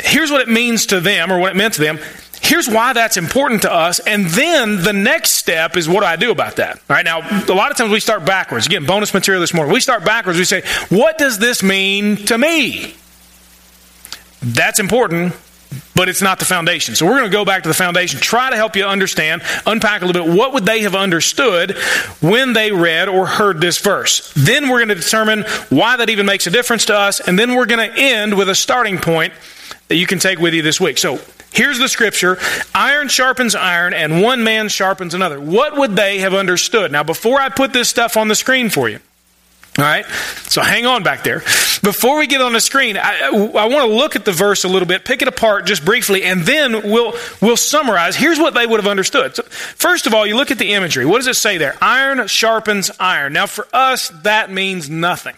Here's 0.00 0.30
what 0.30 0.40
it 0.40 0.48
means 0.48 0.86
to 0.86 0.98
them, 1.00 1.30
or 1.32 1.38
what 1.38 1.52
it 1.52 1.56
meant 1.56 1.74
to 1.74 1.80
them. 1.80 1.98
here's 2.40 2.68
why 2.68 2.92
that's 2.92 3.16
important 3.16 3.62
to 3.62 3.72
us. 3.72 4.00
And 4.00 4.26
then 4.26 4.82
the 4.82 4.92
next 4.92 5.30
step 5.30 5.76
is 5.76 5.88
what 5.88 6.00
do 6.00 6.06
I 6.06 6.16
do 6.16 6.30
about 6.30 6.56
that? 6.56 6.76
All 6.76 6.96
right. 6.96 7.04
Now, 7.04 7.18
a 7.20 7.54
lot 7.54 7.70
of 7.70 7.76
times 7.76 7.90
we 7.90 8.00
start 8.00 8.24
backwards. 8.24 8.66
Again, 8.66 8.86
bonus 8.86 9.12
material 9.14 9.40
this 9.40 9.54
morning. 9.54 9.72
We 9.72 9.80
start 9.80 10.04
backwards. 10.04 10.38
We 10.38 10.44
say, 10.44 10.62
what 10.88 11.18
does 11.18 11.38
this 11.38 11.62
mean 11.62 12.16
to 12.26 12.38
me? 12.38 12.94
That's 14.42 14.78
important, 14.78 15.34
but 15.94 16.08
it's 16.08 16.22
not 16.22 16.38
the 16.38 16.44
foundation. 16.44 16.94
So 16.94 17.06
we're 17.06 17.18
going 17.18 17.30
to 17.30 17.36
go 17.36 17.44
back 17.44 17.62
to 17.64 17.68
the 17.68 17.74
foundation, 17.74 18.20
try 18.20 18.50
to 18.50 18.56
help 18.56 18.76
you 18.76 18.84
understand, 18.84 19.42
unpack 19.66 20.02
a 20.02 20.06
little 20.06 20.24
bit 20.24 20.34
what 20.34 20.52
would 20.52 20.64
they 20.64 20.80
have 20.82 20.94
understood 20.94 21.76
when 22.20 22.52
they 22.52 22.72
read 22.72 23.08
or 23.08 23.26
heard 23.26 23.60
this 23.60 23.78
verse. 23.78 24.32
Then 24.34 24.68
we're 24.68 24.78
going 24.78 24.88
to 24.88 24.94
determine 24.94 25.42
why 25.70 25.96
that 25.96 26.08
even 26.08 26.26
makes 26.26 26.46
a 26.46 26.50
difference 26.50 26.84
to 26.86 26.96
us, 26.96 27.20
and 27.20 27.38
then 27.38 27.54
we're 27.54 27.66
going 27.66 27.90
to 27.90 28.00
end 28.00 28.36
with 28.36 28.48
a 28.48 28.54
starting 28.54 28.98
point 28.98 29.32
that 29.88 29.96
you 29.96 30.06
can 30.06 30.18
take 30.18 30.38
with 30.38 30.54
you 30.54 30.62
this 30.62 30.80
week. 30.80 30.98
So 30.98 31.18
Here's 31.50 31.78
the 31.78 31.88
scripture 31.88 32.38
iron 32.74 33.08
sharpens 33.08 33.54
iron, 33.54 33.94
and 33.94 34.22
one 34.22 34.44
man 34.44 34.68
sharpens 34.68 35.14
another. 35.14 35.40
What 35.40 35.76
would 35.76 35.96
they 35.96 36.18
have 36.18 36.34
understood? 36.34 36.92
Now, 36.92 37.02
before 37.02 37.40
I 37.40 37.48
put 37.48 37.72
this 37.72 37.88
stuff 37.88 38.16
on 38.16 38.28
the 38.28 38.34
screen 38.34 38.68
for 38.68 38.88
you, 38.88 39.00
all 39.78 39.84
right? 39.84 40.04
So 40.48 40.60
hang 40.60 40.86
on 40.86 41.02
back 41.04 41.22
there. 41.22 41.38
Before 41.82 42.18
we 42.18 42.26
get 42.26 42.40
on 42.40 42.52
the 42.52 42.60
screen, 42.60 42.96
I, 42.96 43.28
I 43.28 43.30
want 43.68 43.88
to 43.88 43.94
look 43.94 44.16
at 44.16 44.24
the 44.24 44.32
verse 44.32 44.64
a 44.64 44.68
little 44.68 44.88
bit, 44.88 45.04
pick 45.04 45.22
it 45.22 45.28
apart 45.28 45.66
just 45.66 45.84
briefly, 45.84 46.24
and 46.24 46.42
then 46.42 46.90
we'll, 46.90 47.14
we'll 47.40 47.56
summarize. 47.56 48.16
Here's 48.16 48.38
what 48.38 48.54
they 48.54 48.66
would 48.66 48.80
have 48.80 48.90
understood. 48.90 49.36
So 49.36 49.44
first 49.44 50.06
of 50.06 50.14
all, 50.14 50.26
you 50.26 50.36
look 50.36 50.50
at 50.50 50.58
the 50.58 50.72
imagery. 50.72 51.06
What 51.06 51.18
does 51.18 51.28
it 51.28 51.36
say 51.36 51.58
there? 51.58 51.76
Iron 51.80 52.26
sharpens 52.26 52.90
iron. 52.98 53.32
Now, 53.32 53.46
for 53.46 53.68
us, 53.72 54.08
that 54.24 54.50
means 54.50 54.90
nothing. 54.90 55.36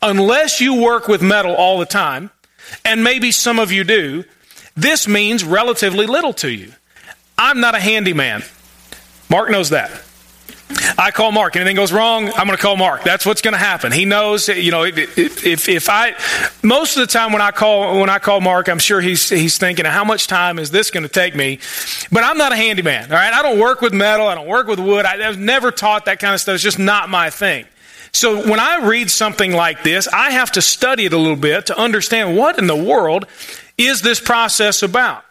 Unless 0.00 0.60
you 0.60 0.80
work 0.80 1.08
with 1.08 1.20
metal 1.20 1.54
all 1.54 1.78
the 1.78 1.86
time, 1.86 2.30
and 2.84 3.02
maybe 3.02 3.32
some 3.32 3.58
of 3.58 3.72
you 3.72 3.84
do, 3.84 4.24
this 4.76 5.08
means 5.08 5.44
relatively 5.44 6.06
little 6.06 6.32
to 6.34 6.48
you. 6.48 6.72
I'm 7.36 7.60
not 7.60 7.74
a 7.74 7.80
handyman. 7.80 8.42
Mark 9.28 9.50
knows 9.50 9.70
that. 9.70 9.90
I 10.98 11.10
call 11.12 11.32
Mark. 11.32 11.56
Anything 11.56 11.76
goes 11.76 11.92
wrong, 11.92 12.28
I'm 12.28 12.46
going 12.46 12.56
to 12.56 12.62
call 12.62 12.76
Mark. 12.76 13.02
That's 13.04 13.24
what's 13.26 13.42
going 13.42 13.52
to 13.52 13.58
happen. 13.58 13.92
He 13.92 14.04
knows. 14.04 14.48
You 14.48 14.70
know, 14.70 14.84
if 14.84 15.18
if 15.46 15.68
if, 15.68 15.88
I 15.88 16.14
most 16.62 16.96
of 16.96 17.00
the 17.00 17.06
time 17.06 17.32
when 17.32 17.42
I 17.42 17.50
call 17.50 18.00
when 18.00 18.10
I 18.10 18.18
call 18.18 18.40
Mark, 18.40 18.68
I'm 18.68 18.78
sure 18.78 19.00
he's 19.00 19.28
he's 19.28 19.58
thinking, 19.58 19.84
how 19.84 20.04
much 20.04 20.26
time 20.26 20.58
is 20.58 20.70
this 20.70 20.90
going 20.90 21.02
to 21.02 21.08
take 21.08 21.34
me? 21.34 21.58
But 22.10 22.24
I'm 22.24 22.38
not 22.38 22.52
a 22.52 22.56
handyman. 22.56 23.10
All 23.10 23.18
right, 23.18 23.32
I 23.32 23.42
don't 23.42 23.58
work 23.58 23.80
with 23.80 23.92
metal. 23.92 24.26
I 24.26 24.34
don't 24.34 24.48
work 24.48 24.66
with 24.66 24.78
wood. 24.78 25.04
I, 25.04 25.26
I've 25.26 25.38
never 25.38 25.70
taught 25.70 26.06
that 26.06 26.18
kind 26.18 26.34
of 26.34 26.40
stuff. 26.40 26.54
It's 26.54 26.62
just 26.64 26.78
not 26.78 27.08
my 27.08 27.30
thing. 27.30 27.66
So 28.12 28.48
when 28.48 28.60
I 28.60 28.86
read 28.86 29.10
something 29.10 29.52
like 29.52 29.82
this, 29.82 30.06
I 30.06 30.32
have 30.32 30.52
to 30.52 30.62
study 30.62 31.06
it 31.06 31.12
a 31.14 31.18
little 31.18 31.36
bit 31.36 31.66
to 31.66 31.78
understand 31.78 32.36
what 32.36 32.58
in 32.58 32.66
the 32.66 32.76
world 32.76 33.26
is 33.78 34.02
this 34.02 34.20
process 34.20 34.82
about? 34.82 35.24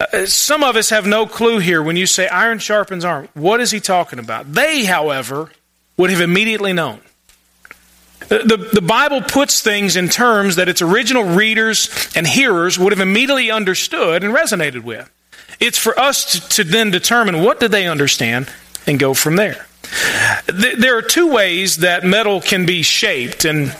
Uh, 0.00 0.24
some 0.24 0.64
of 0.64 0.76
us 0.76 0.90
have 0.90 1.06
no 1.06 1.26
clue 1.26 1.58
here 1.58 1.82
when 1.82 1.96
you 1.96 2.06
say 2.06 2.26
iron 2.26 2.58
sharpens 2.58 3.04
iron. 3.04 3.28
What 3.34 3.60
is 3.60 3.70
he 3.70 3.80
talking 3.80 4.18
about? 4.18 4.50
They, 4.50 4.86
however, 4.86 5.50
would 5.98 6.08
have 6.08 6.22
immediately 6.22 6.72
known. 6.72 7.00
The, 8.28 8.70
the 8.72 8.80
Bible 8.80 9.22
puts 9.22 9.60
things 9.60 9.96
in 9.96 10.08
terms 10.08 10.56
that 10.56 10.68
its 10.68 10.80
original 10.80 11.24
readers 11.24 11.90
and 12.14 12.26
hearers 12.26 12.78
would 12.78 12.92
have 12.92 13.00
immediately 13.00 13.50
understood 13.50 14.22
and 14.22 14.32
resonated 14.32 14.84
with. 14.84 15.10
It's 15.58 15.78
for 15.78 15.98
us 15.98 16.32
to, 16.32 16.48
to 16.62 16.64
then 16.64 16.90
determine 16.90 17.42
what 17.42 17.60
did 17.60 17.72
they 17.72 17.88
understand 17.88 18.48
and 18.86 18.98
go 18.98 19.14
from 19.14 19.36
there. 19.36 19.66
There 20.46 20.96
are 20.96 21.02
two 21.02 21.32
ways 21.32 21.78
that 21.78 22.04
metal 22.04 22.40
can 22.40 22.66
be 22.66 22.82
shaped, 22.82 23.44
and 23.44 23.76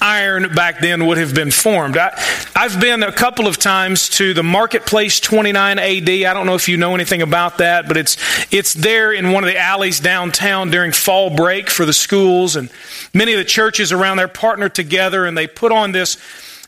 iron 0.00 0.54
back 0.54 0.80
then 0.80 1.06
would 1.06 1.18
have 1.18 1.34
been 1.34 1.50
formed. 1.50 1.96
I, 1.96 2.12
have 2.54 2.80
been 2.80 3.02
a 3.02 3.12
couple 3.12 3.46
of 3.46 3.58
times 3.58 4.08
to 4.10 4.34
the 4.34 4.42
Marketplace 4.42 5.20
29 5.20 5.78
AD. 5.78 6.08
I 6.08 6.34
don't 6.34 6.46
know 6.46 6.54
if 6.54 6.68
you 6.68 6.76
know 6.76 6.94
anything 6.94 7.22
about 7.22 7.58
that, 7.58 7.88
but 7.88 7.96
it's, 7.96 8.16
it's 8.52 8.74
there 8.74 9.12
in 9.12 9.32
one 9.32 9.44
of 9.44 9.48
the 9.48 9.58
alleys 9.58 10.00
downtown 10.00 10.70
during 10.70 10.92
fall 10.92 11.34
break 11.34 11.70
for 11.70 11.84
the 11.84 11.92
schools. 11.92 12.56
And 12.56 12.70
many 13.12 13.32
of 13.32 13.38
the 13.38 13.44
churches 13.44 13.92
around 13.92 14.16
there 14.16 14.28
partner 14.28 14.68
together 14.68 15.24
and 15.24 15.36
they 15.36 15.46
put 15.46 15.72
on 15.72 15.92
this 15.92 16.16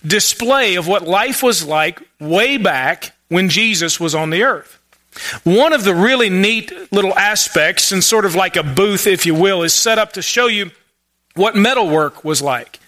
display 0.04 0.76
of 0.76 0.86
what 0.86 1.06
life 1.06 1.42
was 1.42 1.64
like 1.64 2.00
way 2.20 2.56
back 2.56 3.12
when 3.28 3.48
Jesus 3.48 3.98
was 3.98 4.14
on 4.14 4.30
the 4.30 4.42
earth. 4.44 4.78
One 5.44 5.72
of 5.72 5.84
the 5.84 5.94
really 5.94 6.30
neat 6.30 6.72
little 6.92 7.16
aspects, 7.16 7.92
and 7.92 8.04
sort 8.04 8.24
of 8.24 8.34
like 8.34 8.56
a 8.56 8.62
booth, 8.62 9.06
if 9.06 9.24
you 9.24 9.34
will, 9.34 9.62
is 9.62 9.74
set 9.74 9.98
up 9.98 10.12
to 10.12 10.22
show 10.22 10.46
you 10.46 10.70
what 11.34 11.56
metalwork 11.56 12.24
was 12.24 12.42
like. 12.42 12.78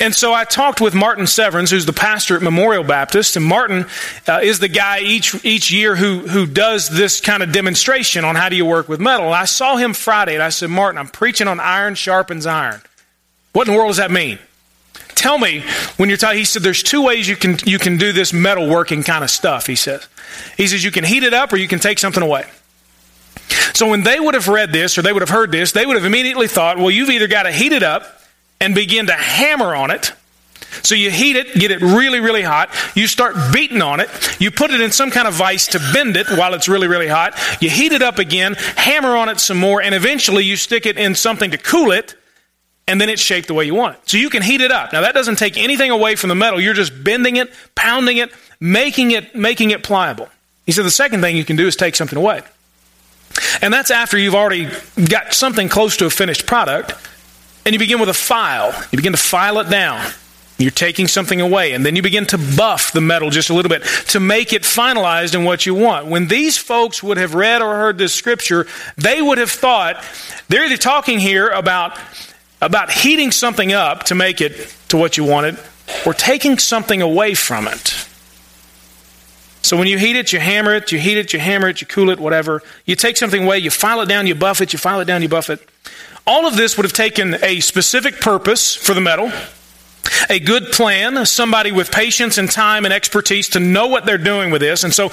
And 0.00 0.14
so 0.14 0.32
I 0.32 0.44
talked 0.44 0.80
with 0.80 0.94
Martin 0.94 1.26
Severns, 1.26 1.70
who's 1.70 1.84
the 1.84 1.92
pastor 1.92 2.34
at 2.34 2.42
Memorial 2.42 2.82
Baptist, 2.82 3.36
and 3.36 3.44
Martin 3.44 3.84
uh, 4.26 4.40
is 4.42 4.58
the 4.58 4.68
guy 4.68 5.00
each 5.00 5.44
each 5.44 5.70
year 5.70 5.94
who 5.94 6.20
who 6.26 6.46
does 6.46 6.88
this 6.88 7.20
kind 7.20 7.42
of 7.42 7.52
demonstration 7.52 8.24
on 8.24 8.34
how 8.34 8.48
do 8.48 8.56
you 8.56 8.64
work 8.64 8.88
with 8.88 8.98
metal. 8.98 9.30
I 9.30 9.44
saw 9.44 9.76
him 9.76 9.92
Friday, 9.92 10.32
and 10.32 10.42
I 10.42 10.48
said, 10.48 10.70
Martin, 10.70 10.98
I'm 10.98 11.08
preaching 11.08 11.46
on 11.46 11.60
iron 11.60 11.94
sharpens 11.94 12.46
iron. 12.46 12.80
What 13.52 13.68
in 13.68 13.74
the 13.74 13.78
world 13.78 13.90
does 13.90 13.98
that 13.98 14.10
mean? 14.10 14.38
Tell 15.14 15.38
me 15.38 15.62
when 15.98 16.08
you're 16.08 16.16
talking. 16.16 16.38
He 16.38 16.44
said, 16.46 16.62
"There's 16.62 16.82
two 16.82 17.02
ways 17.02 17.28
you 17.28 17.36
can 17.36 17.58
you 17.66 17.78
can 17.78 17.98
do 17.98 18.12
this 18.12 18.32
metal 18.32 18.70
working 18.70 19.02
kind 19.02 19.22
of 19.22 19.30
stuff." 19.30 19.66
He 19.66 19.76
says, 19.76 20.08
"He 20.56 20.66
says 20.66 20.82
you 20.82 20.90
can 20.90 21.04
heat 21.04 21.24
it 21.24 21.34
up 21.34 21.52
or 21.52 21.58
you 21.58 21.68
can 21.68 21.78
take 21.78 21.98
something 21.98 22.22
away." 22.22 22.46
So 23.74 23.90
when 23.90 24.02
they 24.02 24.18
would 24.18 24.32
have 24.32 24.48
read 24.48 24.72
this 24.72 24.96
or 24.96 25.02
they 25.02 25.12
would 25.12 25.20
have 25.20 25.28
heard 25.28 25.52
this, 25.52 25.72
they 25.72 25.84
would 25.84 25.96
have 25.96 26.06
immediately 26.06 26.48
thought, 26.48 26.78
"Well, 26.78 26.90
you've 26.90 27.10
either 27.10 27.28
got 27.28 27.42
to 27.42 27.52
heat 27.52 27.72
it 27.72 27.82
up." 27.82 28.19
And 28.60 28.74
begin 28.74 29.06
to 29.06 29.14
hammer 29.14 29.74
on 29.74 29.90
it. 29.90 30.12
So 30.82 30.94
you 30.94 31.10
heat 31.10 31.36
it, 31.36 31.54
get 31.54 31.70
it 31.70 31.80
really, 31.80 32.20
really 32.20 32.42
hot. 32.42 32.70
You 32.94 33.06
start 33.06 33.34
beating 33.52 33.82
on 33.82 34.00
it. 34.00 34.08
You 34.40 34.50
put 34.50 34.70
it 34.70 34.80
in 34.80 34.92
some 34.92 35.10
kind 35.10 35.26
of 35.26 35.34
vise 35.34 35.68
to 35.68 35.80
bend 35.92 36.16
it 36.16 36.28
while 36.30 36.54
it's 36.54 36.68
really, 36.68 36.86
really 36.86 37.08
hot. 37.08 37.34
You 37.60 37.68
heat 37.70 37.92
it 37.92 38.02
up 38.02 38.18
again, 38.18 38.54
hammer 38.76 39.16
on 39.16 39.28
it 39.28 39.40
some 39.40 39.58
more, 39.58 39.82
and 39.82 39.94
eventually 39.94 40.44
you 40.44 40.56
stick 40.56 40.86
it 40.86 40.96
in 40.96 41.14
something 41.14 41.50
to 41.50 41.58
cool 41.58 41.90
it, 41.90 42.14
and 42.86 43.00
then 43.00 43.08
it's 43.08 43.22
shaped 43.22 43.48
the 43.48 43.54
way 43.54 43.64
you 43.64 43.74
want 43.74 43.96
it. 43.96 44.08
So 44.08 44.16
you 44.16 44.30
can 44.30 44.42
heat 44.42 44.60
it 44.60 44.70
up. 44.70 44.92
Now 44.92 45.00
that 45.00 45.14
doesn't 45.14 45.36
take 45.36 45.56
anything 45.56 45.90
away 45.90 46.14
from 46.14 46.28
the 46.28 46.34
metal. 46.34 46.60
You're 46.60 46.74
just 46.74 47.02
bending 47.02 47.36
it, 47.36 47.52
pounding 47.74 48.18
it, 48.18 48.30
making 48.60 49.10
it, 49.10 49.34
making 49.34 49.70
it 49.70 49.82
pliable. 49.82 50.28
He 50.66 50.72
said 50.72 50.84
the 50.84 50.90
second 50.90 51.20
thing 51.20 51.36
you 51.36 51.44
can 51.44 51.56
do 51.56 51.66
is 51.66 51.74
take 51.74 51.96
something 51.96 52.18
away. 52.18 52.42
And 53.62 53.72
that's 53.72 53.90
after 53.90 54.18
you've 54.18 54.34
already 54.34 54.68
got 55.08 55.34
something 55.34 55.68
close 55.68 55.96
to 55.98 56.06
a 56.06 56.10
finished 56.10 56.46
product 56.46 56.92
and 57.64 57.72
you 57.72 57.78
begin 57.78 58.00
with 58.00 58.08
a 58.08 58.14
file. 58.14 58.72
You 58.90 58.96
begin 58.96 59.12
to 59.12 59.18
file 59.18 59.58
it 59.60 59.68
down. 59.70 60.04
You're 60.58 60.70
taking 60.70 61.08
something 61.08 61.40
away, 61.40 61.72
and 61.72 61.86
then 61.86 61.96
you 61.96 62.02
begin 62.02 62.26
to 62.26 62.38
buff 62.38 62.92
the 62.92 63.00
metal 63.00 63.30
just 63.30 63.48
a 63.48 63.54
little 63.54 63.70
bit 63.70 63.82
to 64.08 64.20
make 64.20 64.52
it 64.52 64.62
finalized 64.62 65.34
in 65.34 65.44
what 65.44 65.64
you 65.64 65.74
want. 65.74 66.06
When 66.06 66.26
these 66.26 66.58
folks 66.58 67.02
would 67.02 67.16
have 67.16 67.34
read 67.34 67.62
or 67.62 67.74
heard 67.76 67.96
this 67.96 68.12
scripture, 68.12 68.66
they 68.98 69.22
would 69.22 69.38
have 69.38 69.50
thought 69.50 70.04
they're 70.48 70.66
either 70.66 70.76
talking 70.76 71.18
here 71.18 71.48
about, 71.48 71.98
about 72.60 72.90
heating 72.90 73.30
something 73.30 73.72
up 73.72 74.04
to 74.04 74.14
make 74.14 74.42
it 74.42 74.74
to 74.88 74.98
what 74.98 75.16
you 75.16 75.24
wanted, 75.24 75.58
or 76.04 76.12
taking 76.12 76.58
something 76.58 77.00
away 77.00 77.32
from 77.32 77.66
it. 77.66 78.06
So 79.62 79.78
when 79.78 79.86
you 79.86 79.96
heat 79.96 80.16
it, 80.16 80.34
you 80.34 80.40
hammer 80.40 80.74
it, 80.74 80.92
you 80.92 80.98
heat 80.98 81.16
it, 81.16 81.32
you 81.32 81.38
hammer 81.38 81.68
it, 81.68 81.80
you 81.80 81.86
cool 81.86 82.10
it, 82.10 82.18
whatever. 82.20 82.62
You 82.84 82.96
take 82.96 83.16
something 83.16 83.44
away, 83.44 83.60
you 83.60 83.70
file 83.70 84.02
it 84.02 84.10
down, 84.10 84.26
you 84.26 84.34
buff 84.34 84.60
it, 84.60 84.74
you 84.74 84.78
file 84.78 85.00
it 85.00 85.06
down, 85.06 85.22
you 85.22 85.28
buff 85.30 85.48
it. 85.48 85.66
All 86.30 86.46
of 86.46 86.56
this 86.56 86.76
would 86.76 86.84
have 86.84 86.92
taken 86.92 87.42
a 87.42 87.58
specific 87.58 88.20
purpose 88.20 88.76
for 88.76 88.94
the 88.94 89.00
metal, 89.00 89.32
a 90.28 90.38
good 90.38 90.66
plan, 90.66 91.26
somebody 91.26 91.72
with 91.72 91.90
patience 91.90 92.38
and 92.38 92.48
time 92.48 92.84
and 92.84 92.94
expertise 92.94 93.48
to 93.48 93.58
know 93.58 93.88
what 93.88 94.06
they're 94.06 94.16
doing 94.16 94.52
with 94.52 94.60
this. 94.60 94.84
And 94.84 94.94
so 94.94 95.10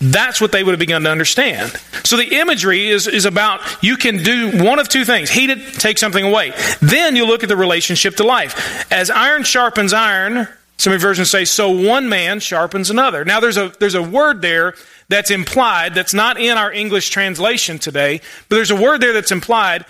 that's 0.00 0.40
what 0.40 0.52
they 0.52 0.62
would 0.62 0.70
have 0.70 0.78
begun 0.78 1.02
to 1.02 1.10
understand. 1.10 1.72
So 2.04 2.16
the 2.16 2.38
imagery 2.38 2.90
is, 2.90 3.08
is 3.08 3.24
about 3.24 3.60
you 3.82 3.96
can 3.96 4.18
do 4.18 4.62
one 4.62 4.78
of 4.78 4.88
two 4.88 5.04
things 5.04 5.30
heat 5.30 5.50
it, 5.50 5.74
take 5.80 5.98
something 5.98 6.24
away. 6.24 6.52
Then 6.80 7.16
you 7.16 7.26
look 7.26 7.42
at 7.42 7.48
the 7.48 7.56
relationship 7.56 8.14
to 8.18 8.24
life. 8.24 8.86
As 8.92 9.10
iron 9.10 9.42
sharpens 9.42 9.92
iron, 9.92 10.46
some 10.78 10.96
versions 10.96 11.28
say, 11.28 11.44
so 11.44 11.70
one 11.70 12.08
man 12.08 12.38
sharpens 12.38 12.88
another. 12.88 13.24
Now 13.24 13.40
there's 13.40 13.56
a, 13.56 13.72
there's 13.80 13.96
a 13.96 14.02
word 14.02 14.42
there 14.42 14.74
that's 15.08 15.32
implied 15.32 15.94
that's 15.94 16.14
not 16.14 16.38
in 16.38 16.56
our 16.56 16.72
English 16.72 17.10
translation 17.10 17.80
today, 17.80 18.20
but 18.48 18.54
there's 18.54 18.70
a 18.70 18.80
word 18.80 19.00
there 19.00 19.12
that's 19.12 19.32
implied 19.32 19.84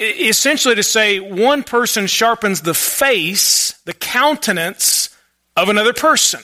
essentially 0.00 0.74
to 0.74 0.82
say 0.82 1.20
one 1.20 1.62
person 1.62 2.06
sharpens 2.06 2.62
the 2.62 2.74
face, 2.74 3.72
the 3.84 3.92
countenance 3.92 5.14
of 5.56 5.68
another 5.68 5.92
person. 5.92 6.40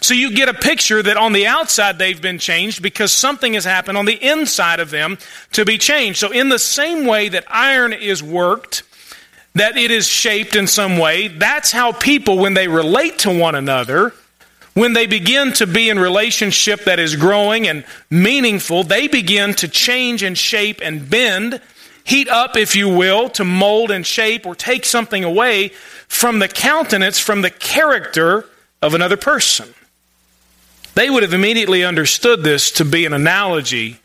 So 0.00 0.14
you 0.14 0.34
get 0.34 0.48
a 0.48 0.54
picture 0.54 1.02
that 1.02 1.18
on 1.18 1.34
the 1.34 1.46
outside 1.46 1.98
they've 1.98 2.20
been 2.20 2.38
changed 2.38 2.82
because 2.82 3.12
something 3.12 3.52
has 3.54 3.64
happened 3.64 3.98
on 3.98 4.06
the 4.06 4.14
inside 4.14 4.80
of 4.80 4.90
them 4.90 5.18
to 5.52 5.64
be 5.64 5.76
changed. 5.76 6.18
So 6.18 6.30
in 6.30 6.48
the 6.48 6.58
same 6.58 7.06
way 7.06 7.28
that 7.28 7.44
iron 7.48 7.92
is 7.92 8.22
worked, 8.22 8.82
that 9.54 9.76
it 9.76 9.90
is 9.90 10.06
shaped 10.06 10.56
in 10.56 10.66
some 10.66 10.98
way, 10.98 11.28
that's 11.28 11.70
how 11.70 11.92
people, 11.92 12.38
when 12.38 12.54
they 12.54 12.66
relate 12.66 13.20
to 13.20 13.38
one 13.38 13.54
another, 13.54 14.14
when 14.72 14.94
they 14.94 15.06
begin 15.06 15.52
to 15.52 15.66
be 15.66 15.88
in 15.88 15.98
relationship 15.98 16.84
that 16.84 16.98
is 16.98 17.14
growing 17.14 17.68
and 17.68 17.84
meaningful, 18.10 18.82
they 18.82 19.06
begin 19.06 19.54
to 19.54 19.68
change 19.68 20.22
and 20.22 20.36
shape 20.36 20.80
and 20.82 21.08
bend 21.08 21.60
heat 22.04 22.28
up, 22.28 22.56
if 22.56 22.76
you 22.76 22.88
will, 22.88 23.28
to 23.30 23.44
mold 23.44 23.90
and 23.90 24.06
shape 24.06 24.46
or 24.46 24.54
take 24.54 24.84
something 24.84 25.24
away 25.24 25.68
from 26.06 26.38
the 26.38 26.48
countenance, 26.48 27.18
from 27.18 27.42
the 27.42 27.50
character 27.50 28.46
of 28.80 28.94
another 28.94 29.16
person. 29.16 29.74
they 30.94 31.10
would 31.10 31.24
have 31.24 31.34
immediately 31.34 31.82
understood 31.82 32.44
this 32.44 32.70
to 32.70 32.84
be 32.84 33.04
an 33.04 33.12
analogy 33.12 33.98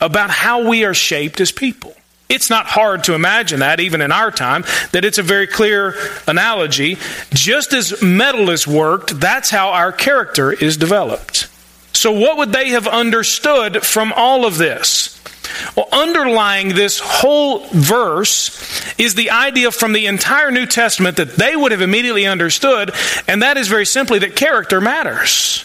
about 0.00 0.30
how 0.30 0.68
we 0.68 0.84
are 0.84 0.94
shaped 0.94 1.40
as 1.40 1.52
people. 1.52 1.94
It's 2.28 2.50
not 2.50 2.66
hard 2.66 3.04
to 3.04 3.14
imagine 3.14 3.60
that, 3.60 3.80
even 3.80 4.00
in 4.02 4.12
our 4.12 4.30
time, 4.30 4.64
that 4.92 5.04
it's 5.04 5.18
a 5.18 5.22
very 5.22 5.46
clear 5.46 5.94
analogy. 6.26 6.98
Just 7.32 7.72
as 7.72 8.02
metal 8.02 8.50
is 8.50 8.66
worked, 8.66 9.18
that's 9.18 9.48
how 9.48 9.70
our 9.70 9.92
character 9.92 10.52
is 10.52 10.76
developed. 10.76 11.48
So, 11.94 12.12
what 12.12 12.36
would 12.36 12.52
they 12.52 12.70
have 12.70 12.86
understood 12.86 13.82
from 13.82 14.12
all 14.14 14.44
of 14.44 14.58
this? 14.58 15.18
Well, 15.76 15.88
underlying 15.92 16.70
this 16.70 17.00
whole 17.00 17.60
verse 17.68 18.94
is 18.98 19.14
the 19.14 19.30
idea 19.30 19.70
from 19.70 19.92
the 19.92 20.06
entire 20.06 20.50
New 20.50 20.66
Testament 20.66 21.16
that 21.16 21.36
they 21.36 21.54
would 21.56 21.72
have 21.72 21.82
immediately 21.82 22.26
understood, 22.26 22.92
and 23.26 23.42
that 23.42 23.56
is 23.56 23.68
very 23.68 23.86
simply 23.86 24.20
that 24.20 24.36
character 24.36 24.80
matters. 24.80 25.64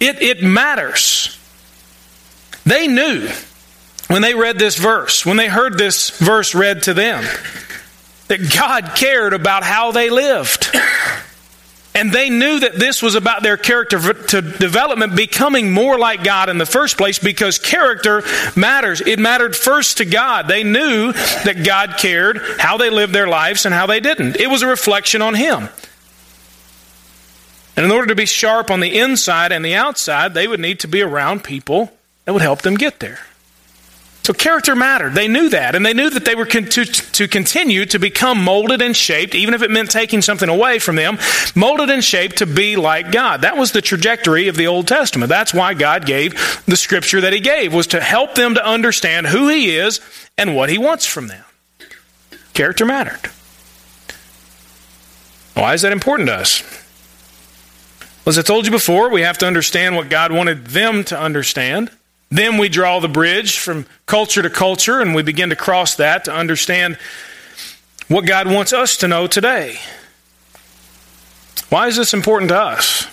It, 0.00 0.20
it 0.20 0.42
matters. 0.42 1.38
They 2.64 2.88
knew 2.88 3.28
when 4.08 4.22
they 4.22 4.34
read 4.34 4.58
this 4.58 4.76
verse, 4.76 5.24
when 5.24 5.36
they 5.36 5.48
heard 5.48 5.78
this 5.78 6.10
verse 6.18 6.54
read 6.54 6.84
to 6.84 6.94
them, 6.94 7.24
that 8.28 8.52
God 8.54 8.94
cared 8.96 9.32
about 9.32 9.62
how 9.62 9.92
they 9.92 10.10
lived. 10.10 10.68
And 11.96 12.12
they 12.12 12.28
knew 12.28 12.60
that 12.60 12.74
this 12.74 13.00
was 13.00 13.14
about 13.14 13.42
their 13.42 13.56
character 13.56 13.98
development 13.98 15.16
becoming 15.16 15.72
more 15.72 15.98
like 15.98 16.22
God 16.22 16.50
in 16.50 16.58
the 16.58 16.66
first 16.66 16.98
place 16.98 17.18
because 17.18 17.58
character 17.58 18.22
matters. 18.54 19.00
It 19.00 19.18
mattered 19.18 19.56
first 19.56 19.96
to 19.96 20.04
God. 20.04 20.46
They 20.46 20.62
knew 20.62 21.12
that 21.12 21.64
God 21.64 21.94
cared 21.96 22.38
how 22.58 22.76
they 22.76 22.90
lived 22.90 23.14
their 23.14 23.26
lives 23.26 23.64
and 23.64 23.74
how 23.74 23.86
they 23.86 24.00
didn't. 24.00 24.36
It 24.36 24.50
was 24.50 24.60
a 24.60 24.66
reflection 24.66 25.22
on 25.22 25.34
Him. 25.34 25.70
And 27.76 27.86
in 27.86 27.90
order 27.90 28.08
to 28.08 28.14
be 28.14 28.26
sharp 28.26 28.70
on 28.70 28.80
the 28.80 28.98
inside 28.98 29.50
and 29.50 29.64
the 29.64 29.74
outside, 29.74 30.34
they 30.34 30.46
would 30.46 30.60
need 30.60 30.80
to 30.80 30.88
be 30.88 31.00
around 31.00 31.44
people 31.44 31.92
that 32.26 32.32
would 32.32 32.42
help 32.42 32.60
them 32.60 32.74
get 32.74 33.00
there. 33.00 33.20
So 34.26 34.32
character 34.32 34.74
mattered. 34.74 35.14
They 35.14 35.28
knew 35.28 35.50
that. 35.50 35.76
And 35.76 35.86
they 35.86 35.94
knew 35.94 36.10
that 36.10 36.24
they 36.24 36.34
were 36.34 36.46
con- 36.46 36.64
to, 36.64 36.84
to 36.84 37.28
continue 37.28 37.86
to 37.86 38.00
become 38.00 38.42
molded 38.42 38.82
and 38.82 38.96
shaped, 38.96 39.36
even 39.36 39.54
if 39.54 39.62
it 39.62 39.70
meant 39.70 39.88
taking 39.88 40.20
something 40.20 40.48
away 40.48 40.80
from 40.80 40.96
them, 40.96 41.18
molded 41.54 41.90
and 41.90 42.02
shaped 42.02 42.38
to 42.38 42.46
be 42.46 42.74
like 42.74 43.12
God. 43.12 43.42
That 43.42 43.56
was 43.56 43.70
the 43.70 43.80
trajectory 43.80 44.48
of 44.48 44.56
the 44.56 44.66
Old 44.66 44.88
Testament. 44.88 45.28
That's 45.28 45.54
why 45.54 45.74
God 45.74 46.06
gave 46.06 46.34
the 46.66 46.76
scripture 46.76 47.20
that 47.20 47.32
He 47.32 47.38
gave, 47.38 47.72
was 47.72 47.86
to 47.86 48.00
help 48.00 48.34
them 48.34 48.54
to 48.54 48.66
understand 48.66 49.28
who 49.28 49.46
He 49.46 49.76
is 49.76 50.00
and 50.36 50.56
what 50.56 50.70
He 50.70 50.76
wants 50.76 51.06
from 51.06 51.28
them. 51.28 51.44
Character 52.52 52.84
mattered. 52.84 53.30
Why 55.54 55.74
is 55.74 55.82
that 55.82 55.92
important 55.92 56.30
to 56.30 56.34
us? 56.34 56.64
Well, 58.24 58.30
As 58.30 58.38
I 58.40 58.42
told 58.42 58.64
you 58.64 58.72
before, 58.72 59.08
we 59.08 59.20
have 59.20 59.38
to 59.38 59.46
understand 59.46 59.94
what 59.94 60.08
God 60.08 60.32
wanted 60.32 60.66
them 60.66 61.04
to 61.04 61.16
understand. 61.16 61.92
Then 62.28 62.58
we 62.58 62.68
draw 62.68 63.00
the 63.00 63.08
bridge 63.08 63.58
from 63.58 63.86
culture 64.06 64.42
to 64.42 64.50
culture 64.50 65.00
and 65.00 65.14
we 65.14 65.22
begin 65.22 65.50
to 65.50 65.56
cross 65.56 65.94
that 65.96 66.24
to 66.24 66.32
understand 66.32 66.98
what 68.08 68.26
God 68.26 68.50
wants 68.50 68.72
us 68.72 68.96
to 68.98 69.08
know 69.08 69.26
today. 69.26 69.78
Why 71.68 71.86
is 71.86 71.96
this 71.96 72.14
important 72.14 72.50
to 72.50 72.58
us? 72.58 73.06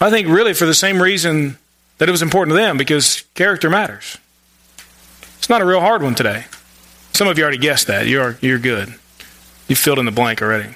I 0.00 0.10
think 0.10 0.28
really 0.28 0.54
for 0.54 0.66
the 0.66 0.74
same 0.74 1.00
reason 1.00 1.58
that 1.98 2.08
it 2.08 2.12
was 2.12 2.22
important 2.22 2.56
to 2.56 2.60
them, 2.60 2.76
because 2.76 3.22
character 3.34 3.70
matters. 3.70 4.18
It's 5.38 5.48
not 5.48 5.60
a 5.60 5.64
real 5.64 5.80
hard 5.80 6.02
one 6.02 6.16
today. 6.16 6.46
Some 7.12 7.28
of 7.28 7.38
you 7.38 7.44
already 7.44 7.58
guessed 7.58 7.86
that. 7.86 8.06
You're, 8.06 8.36
you're 8.40 8.58
good. 8.58 8.94
You 9.68 9.76
filled 9.76 10.00
in 10.00 10.06
the 10.06 10.10
blank 10.10 10.42
already 10.42 10.74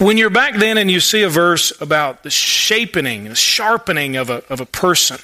when 0.00 0.16
you're 0.16 0.30
back 0.30 0.56
then 0.56 0.78
and 0.78 0.90
you 0.90 0.98
see 0.98 1.22
a 1.22 1.28
verse 1.28 1.78
about 1.80 2.22
the 2.22 2.30
shaping, 2.30 3.24
the 3.24 3.34
sharpening 3.34 4.16
of 4.16 4.30
a, 4.30 4.42
of 4.48 4.60
a 4.60 4.66
person, 4.66 5.18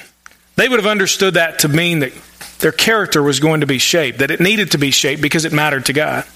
they 0.57 0.69
would 0.69 0.79
have 0.79 0.87
understood 0.87 1.35
that 1.35 1.61
to 1.61 1.69
mean 1.69 2.01
that 2.01 2.13
their 2.59 2.73
character 2.73 3.23
was 3.23 3.41
going 3.41 3.61
to 3.61 3.67
be 3.67 3.79
shaped, 3.79 4.19
that 4.19 4.31
it 4.31 4.39
needed 4.39 4.73
to 4.73 4.79
be 4.79 4.91
shaped 4.91 5.23
because 5.23 5.47
it 5.47 5.53
mattered 5.53 5.87
to 5.87 5.95
God. 5.95 6.27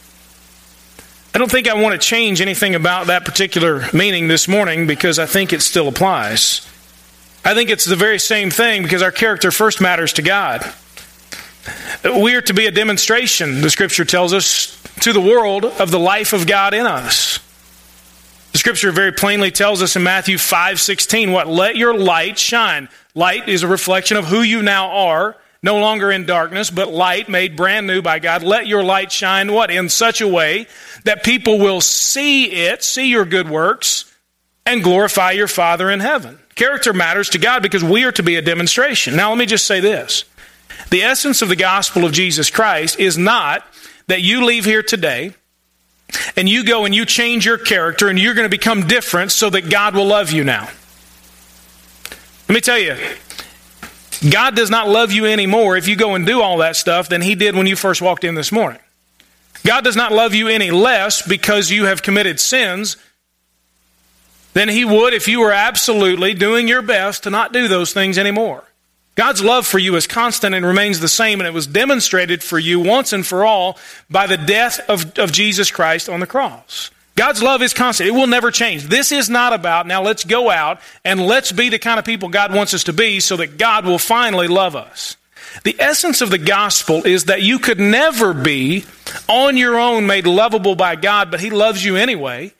I 1.34 1.38
don't 1.38 1.50
think 1.50 1.68
I 1.68 1.74
want 1.74 2.00
to 2.00 2.06
change 2.06 2.40
anything 2.40 2.74
about 2.74 3.08
that 3.08 3.26
particular 3.26 3.84
meaning 3.92 4.26
this 4.26 4.48
morning 4.48 4.86
because 4.86 5.18
I 5.18 5.26
think 5.26 5.52
it 5.52 5.60
still 5.60 5.86
applies. 5.86 6.66
I 7.44 7.52
think 7.52 7.68
it's 7.68 7.84
the 7.84 7.96
very 7.96 8.18
same 8.18 8.50
thing 8.50 8.82
because 8.82 9.02
our 9.02 9.12
character 9.12 9.50
first 9.50 9.82
matters 9.82 10.14
to 10.14 10.22
God. 10.22 10.64
We 12.04 12.34
are 12.36 12.42
to 12.42 12.54
be 12.54 12.66
a 12.66 12.70
demonstration, 12.70 13.60
the 13.60 13.68
scripture 13.68 14.06
tells 14.06 14.32
us, 14.32 14.82
to 15.02 15.12
the 15.12 15.20
world 15.20 15.66
of 15.66 15.90
the 15.90 15.98
life 15.98 16.32
of 16.32 16.46
God 16.46 16.72
in 16.72 16.86
us. 16.86 17.38
The 18.52 18.58
scripture 18.58 18.90
very 18.90 19.12
plainly 19.12 19.50
tells 19.50 19.82
us 19.82 19.96
in 19.96 20.02
Matthew 20.02 20.36
5 20.36 20.80
16, 20.80 21.30
what? 21.30 21.46
Let 21.46 21.76
your 21.76 21.96
light 21.96 22.38
shine. 22.38 22.88
Light 23.14 23.48
is 23.48 23.62
a 23.62 23.68
reflection 23.68 24.16
of 24.16 24.26
who 24.26 24.42
you 24.42 24.62
now 24.62 24.90
are, 24.90 25.36
no 25.62 25.78
longer 25.78 26.10
in 26.10 26.26
darkness, 26.26 26.70
but 26.70 26.90
light 26.90 27.28
made 27.28 27.56
brand 27.56 27.86
new 27.86 28.02
by 28.02 28.18
God. 28.18 28.42
Let 28.42 28.66
your 28.66 28.82
light 28.82 29.12
shine, 29.12 29.52
what? 29.52 29.70
In 29.70 29.88
such 29.88 30.20
a 30.20 30.28
way 30.28 30.66
that 31.04 31.22
people 31.22 31.58
will 31.58 31.80
see 31.80 32.50
it, 32.50 32.82
see 32.82 33.08
your 33.08 33.24
good 33.24 33.48
works, 33.48 34.12
and 34.66 34.82
glorify 34.82 35.32
your 35.32 35.48
Father 35.48 35.90
in 35.90 36.00
heaven. 36.00 36.38
Character 36.54 36.92
matters 36.92 37.30
to 37.30 37.38
God 37.38 37.62
because 37.62 37.84
we 37.84 38.04
are 38.04 38.12
to 38.12 38.22
be 38.22 38.36
a 38.36 38.42
demonstration. 38.42 39.16
Now, 39.16 39.30
let 39.30 39.38
me 39.38 39.46
just 39.46 39.66
say 39.66 39.80
this. 39.80 40.24
The 40.90 41.02
essence 41.02 41.40
of 41.40 41.48
the 41.48 41.56
gospel 41.56 42.04
of 42.04 42.12
Jesus 42.12 42.50
Christ 42.50 42.98
is 42.98 43.16
not 43.16 43.64
that 44.08 44.22
you 44.22 44.44
leave 44.44 44.64
here 44.64 44.82
today 44.82 45.34
and 46.36 46.48
you 46.48 46.64
go 46.64 46.84
and 46.84 46.94
you 46.94 47.04
change 47.04 47.46
your 47.46 47.58
character 47.58 48.08
and 48.08 48.18
you're 48.18 48.34
going 48.34 48.44
to 48.44 48.50
become 48.50 48.86
different 48.86 49.32
so 49.32 49.50
that 49.50 49.70
God 49.70 49.94
will 49.94 50.06
love 50.06 50.30
you 50.30 50.44
now. 50.44 50.68
Let 52.48 52.54
me 52.54 52.60
tell 52.60 52.78
you, 52.78 52.96
God 54.28 54.56
does 54.56 54.70
not 54.70 54.88
love 54.88 55.12
you 55.12 55.26
anymore 55.26 55.76
if 55.76 55.88
you 55.88 55.96
go 55.96 56.14
and 56.14 56.26
do 56.26 56.42
all 56.42 56.58
that 56.58 56.76
stuff 56.76 57.08
than 57.08 57.22
He 57.22 57.34
did 57.34 57.54
when 57.54 57.66
you 57.66 57.76
first 57.76 58.02
walked 58.02 58.24
in 58.24 58.34
this 58.34 58.52
morning. 58.52 58.80
God 59.64 59.84
does 59.84 59.96
not 59.96 60.12
love 60.12 60.34
you 60.34 60.48
any 60.48 60.70
less 60.70 61.26
because 61.26 61.70
you 61.70 61.84
have 61.84 62.02
committed 62.02 62.40
sins 62.40 62.96
than 64.52 64.68
He 64.68 64.84
would 64.84 65.14
if 65.14 65.28
you 65.28 65.40
were 65.40 65.52
absolutely 65.52 66.34
doing 66.34 66.66
your 66.68 66.82
best 66.82 67.22
to 67.22 67.30
not 67.30 67.52
do 67.52 67.68
those 67.68 67.92
things 67.92 68.18
anymore. 68.18 68.64
God's 69.20 69.44
love 69.44 69.66
for 69.66 69.78
you 69.78 69.96
is 69.96 70.06
constant 70.06 70.54
and 70.54 70.64
remains 70.64 70.98
the 70.98 71.06
same, 71.06 71.40
and 71.40 71.46
it 71.46 71.52
was 71.52 71.66
demonstrated 71.66 72.42
for 72.42 72.58
you 72.58 72.80
once 72.80 73.12
and 73.12 73.26
for 73.26 73.44
all 73.44 73.78
by 74.08 74.26
the 74.26 74.38
death 74.38 74.80
of, 74.88 75.18
of 75.18 75.30
Jesus 75.30 75.70
Christ 75.70 76.08
on 76.08 76.20
the 76.20 76.26
cross. 76.26 76.90
God's 77.16 77.42
love 77.42 77.60
is 77.60 77.74
constant. 77.74 78.08
It 78.08 78.12
will 78.12 78.26
never 78.26 78.50
change. 78.50 78.84
This 78.84 79.12
is 79.12 79.28
not 79.28 79.52
about, 79.52 79.86
now 79.86 80.00
let's 80.02 80.24
go 80.24 80.48
out 80.48 80.80
and 81.04 81.20
let's 81.20 81.52
be 81.52 81.68
the 81.68 81.78
kind 81.78 81.98
of 81.98 82.06
people 82.06 82.30
God 82.30 82.54
wants 82.54 82.72
us 82.72 82.84
to 82.84 82.94
be 82.94 83.20
so 83.20 83.36
that 83.36 83.58
God 83.58 83.84
will 83.84 83.98
finally 83.98 84.48
love 84.48 84.74
us. 84.74 85.18
The 85.64 85.76
essence 85.78 86.22
of 86.22 86.30
the 86.30 86.38
gospel 86.38 87.06
is 87.06 87.26
that 87.26 87.42
you 87.42 87.58
could 87.58 87.78
never 87.78 88.32
be 88.32 88.86
on 89.28 89.58
your 89.58 89.78
own 89.78 90.06
made 90.06 90.26
lovable 90.26 90.76
by 90.76 90.96
God, 90.96 91.30
but 91.30 91.40
He 91.40 91.50
loves 91.50 91.84
you 91.84 91.96
anyway. 91.96 92.54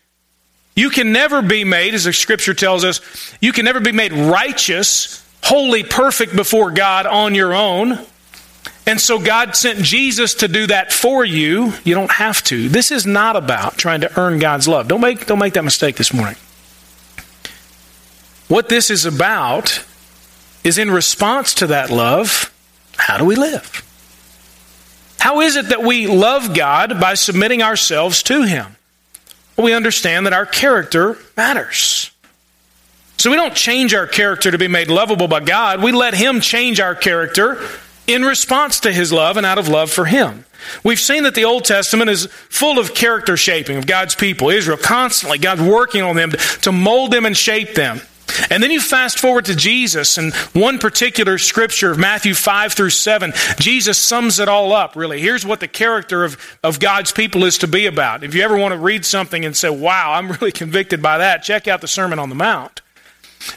You 0.77 0.91
can 0.91 1.11
never 1.11 1.41
be 1.41 1.65
made, 1.65 1.95
as 1.95 2.05
the 2.05 2.13
scripture 2.13 2.53
tells 2.53 2.85
us, 2.85 3.01
you 3.41 3.55
can 3.55 3.65
never 3.65 3.81
be 3.81 3.93
made 3.93 4.13
righteous 4.13 5.25
Holy, 5.43 5.83
perfect 5.83 6.37
before 6.37 6.71
God 6.71 7.07
on 7.07 7.35
your 7.35 7.55
own. 7.55 7.99
And 8.87 9.01
so 9.01 9.19
God 9.19 9.55
sent 9.57 9.81
Jesus 9.81 10.35
to 10.37 10.49
do 10.49 10.67
that 10.67 10.93
for 10.93 11.25
you. 11.25 11.73
You 11.85 11.95
don't 11.95 12.11
have 12.11 12.43
to. 12.45 12.69
This 12.69 12.91
is 12.91 13.07
not 13.07 13.37
about 13.37 13.77
trying 13.77 14.01
to 14.01 14.21
earn 14.21 14.39
God's 14.39 14.67
love. 14.67 14.89
Don't 14.89 15.01
make, 15.01 15.27
don't 15.27 15.39
make 15.39 15.55
that 15.55 15.65
mistake 15.65 15.97
this 15.97 16.13
morning. 16.13 16.37
What 18.49 18.69
this 18.69 18.91
is 18.91 19.05
about 19.07 19.85
is 20.65 20.77
in 20.77 20.91
response 20.91 21.55
to 21.55 21.69
that 21.69 21.91
love, 21.91 22.53
how 22.97 23.17
do 23.17 23.25
we 23.25 23.37
live? 23.37 23.87
How 25.21 25.41
is 25.41 25.55
it 25.57 25.69
that 25.69 25.83
we 25.83 26.07
love 26.07 26.55
God 26.55 26.99
by 27.01 27.15
submitting 27.15 27.63
ourselves 27.63 28.23
to 28.25 28.43
Him? 28.43 28.77
Well, 29.57 29.67
we 29.67 29.75
understand 29.75 30.27
that 30.27 30.33
our 30.33 30.47
character 30.47 31.19
matters. 31.37 32.11
So 33.21 33.31
we 33.31 33.37
don't 33.37 33.55
change 33.55 33.93
our 33.93 34.07
character 34.07 34.51
to 34.51 34.57
be 34.57 34.67
made 34.67 34.89
lovable 34.89 35.29
by 35.29 35.41
God. 35.41 35.83
We 35.83 35.93
let 35.93 36.15
Him 36.15 36.41
change 36.41 36.81
our 36.81 36.95
character 36.95 37.61
in 38.07 38.23
response 38.23 38.81
to 38.81 38.93
His 38.93 39.13
love 39.13 39.37
and 39.37 39.45
out 39.45 39.59
of 39.59 39.69
love 39.69 39.91
for 39.91 40.07
Him. 40.07 40.47
We've 40.83 40.99
seen 40.99 41.25
that 41.25 41.35
the 41.35 41.45
Old 41.45 41.67
Testament 41.67 42.09
is 42.09 42.29
full 42.49 42.79
of 42.79 42.95
character 42.95 43.37
shaping 43.37 43.77
of 43.77 43.87
God's 43.87 44.15
people, 44.15 44.49
Israel. 44.49 44.79
Constantly, 44.79 45.37
God's 45.37 45.61
working 45.61 46.01
on 46.01 46.17
them 46.17 46.31
to 46.63 46.73
mold 46.73 47.11
them 47.11 47.27
and 47.27 47.37
shape 47.37 47.75
them. 47.75 48.01
And 48.49 48.63
then 48.63 48.71
you 48.71 48.81
fast 48.81 49.19
forward 49.19 49.45
to 49.45 49.55
Jesus 49.55 50.17
and 50.17 50.33
one 50.55 50.79
particular 50.79 51.37
scripture 51.37 51.91
of 51.91 51.99
Matthew 51.99 52.33
5 52.33 52.73
through 52.73 52.89
7. 52.89 53.35
Jesus 53.59 53.99
sums 53.99 54.39
it 54.39 54.49
all 54.49 54.73
up, 54.73 54.97
really. 54.97 55.21
Here's 55.21 55.45
what 55.45 55.61
the 55.61 55.69
character 55.69 56.25
of, 56.25 56.39
of 56.65 56.81
God's 56.81 57.13
people 57.13 57.45
is 57.45 57.59
to 57.59 57.69
be 57.69 57.85
about. 57.85 58.25
If 58.25 58.35
you 58.35 58.41
ever 58.41 58.57
want 58.57 58.73
to 58.73 58.79
read 58.79 59.05
something 59.05 59.45
and 59.45 59.55
say, 59.55 59.69
wow, 59.69 60.15
I'm 60.15 60.31
really 60.31 60.53
convicted 60.53 61.03
by 61.03 61.19
that, 61.19 61.43
check 61.43 61.69
out 61.69 61.83
the 61.83 61.89
Sermon 61.89 62.19
on 62.19 62.31
the 62.31 62.35
Mount. 62.35 62.81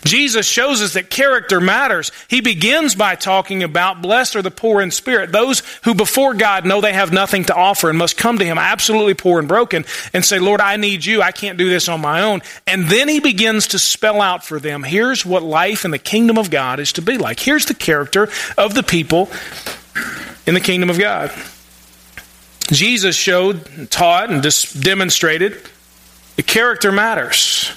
Jesus 0.06 0.46
shows 0.46 0.82
us 0.82 0.93
that 0.93 1.10
character 1.10 1.60
matters. 1.60 2.12
He 2.30 2.41
begins 2.41 2.96
by 2.96 3.15
talking 3.15 3.63
about 3.63 4.02
blessed 4.02 4.36
are 4.36 4.41
the 4.41 4.52
poor 4.52 4.82
in 4.82 4.91
spirit, 4.91 5.32
those 5.32 5.62
who 5.84 5.93
before 5.93 6.34
God 6.34 6.65
know 6.65 6.80
they 6.80 6.93
have 6.93 7.12
nothing 7.12 7.46
to 7.46 7.56
offer 7.56 7.89
and 7.89 7.98
must 7.98 8.17
come 8.17 8.38
to 8.38 8.46
Him 8.46 8.58
absolutely 8.58 9.13
poor 9.13 9.39
and 9.39 9.48
broken 9.48 9.86
and 10.13 10.24
say, 10.24 10.39
Lord, 10.39 10.62
I 10.62 10.78
need 10.78 11.04
you. 11.04 11.22
I 11.22 11.32
can't 11.32 11.58
do 11.58 11.69
this 11.69 11.89
on 11.89 12.02
my 12.02 12.22
own. 12.22 12.41
And 12.65 12.88
then 12.88 13.10
He 13.10 13.19
begins 13.19 13.67
to 13.67 13.80
spell 13.80 14.22
out 14.22 14.46
for 14.46 14.60
them 14.60 14.84
here's 14.84 15.26
what 15.26 15.43
life 15.43 15.86
in 15.86 15.91
the 15.91 16.00
kingdom 16.00 16.38
of 16.38 16.50
God 16.50 16.80
is 16.80 16.93
to 16.93 17.02
be 17.02 17.17
like. 17.17 17.39
Here's 17.39 17.65
the 17.65 17.74
character 17.74 18.30
of 18.58 18.74
the 18.74 18.84
people 18.84 19.30
in 20.48 20.54
the 20.54 20.62
kingdom 20.62 20.89
of 20.89 20.98
God. 20.98 21.32
Jesus 22.72 23.15
showed, 23.15 23.89
taught, 23.91 24.32
and 24.32 24.41
demonstrated 24.82 25.62
the 26.38 26.43
character 26.43 26.91
matters. 26.91 27.72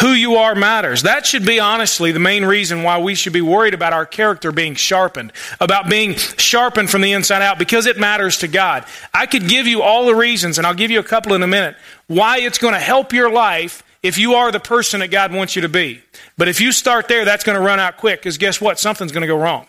Who 0.00 0.12
you 0.12 0.36
are 0.36 0.54
matters. 0.54 1.02
That 1.02 1.26
should 1.26 1.44
be 1.44 1.58
honestly 1.58 2.12
the 2.12 2.20
main 2.20 2.44
reason 2.44 2.82
why 2.84 2.98
we 2.98 3.14
should 3.14 3.32
be 3.32 3.40
worried 3.40 3.74
about 3.74 3.92
our 3.92 4.06
character 4.06 4.52
being 4.52 4.74
sharpened, 4.74 5.32
about 5.60 5.88
being 5.88 6.14
sharpened 6.14 6.88
from 6.88 7.00
the 7.00 7.12
inside 7.12 7.42
out, 7.42 7.58
because 7.58 7.86
it 7.86 7.98
matters 7.98 8.38
to 8.38 8.48
God. 8.48 8.84
I 9.12 9.26
could 9.26 9.48
give 9.48 9.66
you 9.66 9.82
all 9.82 10.06
the 10.06 10.14
reasons, 10.14 10.58
and 10.58 10.66
I'll 10.66 10.74
give 10.74 10.92
you 10.92 11.00
a 11.00 11.04
couple 11.04 11.34
in 11.34 11.42
a 11.42 11.48
minute, 11.48 11.76
why 12.06 12.38
it's 12.38 12.58
going 12.58 12.74
to 12.74 12.80
help 12.80 13.12
your 13.12 13.30
life 13.30 13.82
if 14.02 14.18
you 14.18 14.34
are 14.34 14.52
the 14.52 14.60
person 14.60 15.00
that 15.00 15.08
God 15.08 15.32
wants 15.32 15.56
you 15.56 15.62
to 15.62 15.68
be. 15.68 16.00
But 16.36 16.46
if 16.46 16.60
you 16.60 16.70
start 16.70 17.08
there, 17.08 17.24
that's 17.24 17.42
going 17.42 17.58
to 17.58 17.64
run 17.64 17.80
out 17.80 17.96
quick, 17.96 18.20
because 18.20 18.38
guess 18.38 18.60
what? 18.60 18.78
Something's 18.78 19.10
going 19.10 19.22
to 19.22 19.26
go 19.26 19.38
wrong. 19.38 19.66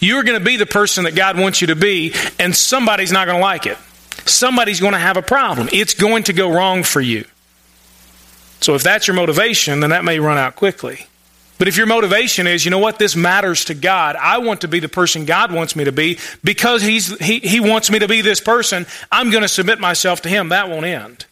You're 0.00 0.24
going 0.24 0.38
to 0.38 0.44
be 0.44 0.56
the 0.56 0.66
person 0.66 1.04
that 1.04 1.14
God 1.14 1.38
wants 1.38 1.60
you 1.60 1.68
to 1.68 1.76
be, 1.76 2.12
and 2.40 2.54
somebody's 2.54 3.12
not 3.12 3.26
going 3.26 3.38
to 3.38 3.42
like 3.42 3.66
it. 3.66 3.78
Somebody's 4.24 4.80
going 4.80 4.94
to 4.94 4.98
have 4.98 5.16
a 5.16 5.22
problem. 5.22 5.68
It's 5.72 5.94
going 5.94 6.24
to 6.24 6.32
go 6.32 6.52
wrong 6.52 6.82
for 6.82 7.00
you. 7.00 7.24
So 8.60 8.74
if 8.74 8.82
that's 8.82 9.06
your 9.06 9.16
motivation, 9.16 9.80
then 9.80 9.90
that 9.90 10.04
may 10.04 10.18
run 10.18 10.38
out 10.38 10.56
quickly. 10.56 11.06
But 11.58 11.68
if 11.68 11.76
your 11.76 11.86
motivation 11.86 12.46
is, 12.46 12.64
you 12.64 12.70
know 12.70 12.78
what, 12.78 12.98
this 12.98 13.16
matters 13.16 13.64
to 13.66 13.74
God, 13.74 14.16
I 14.16 14.38
want 14.38 14.60
to 14.60 14.68
be 14.68 14.78
the 14.80 14.88
person 14.88 15.24
God 15.24 15.52
wants 15.52 15.74
me 15.74 15.84
to 15.84 15.92
be 15.92 16.18
because 16.44 16.82
he's, 16.82 17.18
he, 17.18 17.38
he 17.38 17.60
wants 17.60 17.90
me 17.90 17.98
to 17.98 18.08
be 18.08 18.20
this 18.20 18.40
person, 18.40 18.86
I'm 19.10 19.30
going 19.30 19.42
to 19.42 19.48
submit 19.48 19.80
myself 19.80 20.20
to 20.22 20.28
Him, 20.28 20.50
that 20.50 20.68
won't 20.68 20.84
end. 20.84 21.24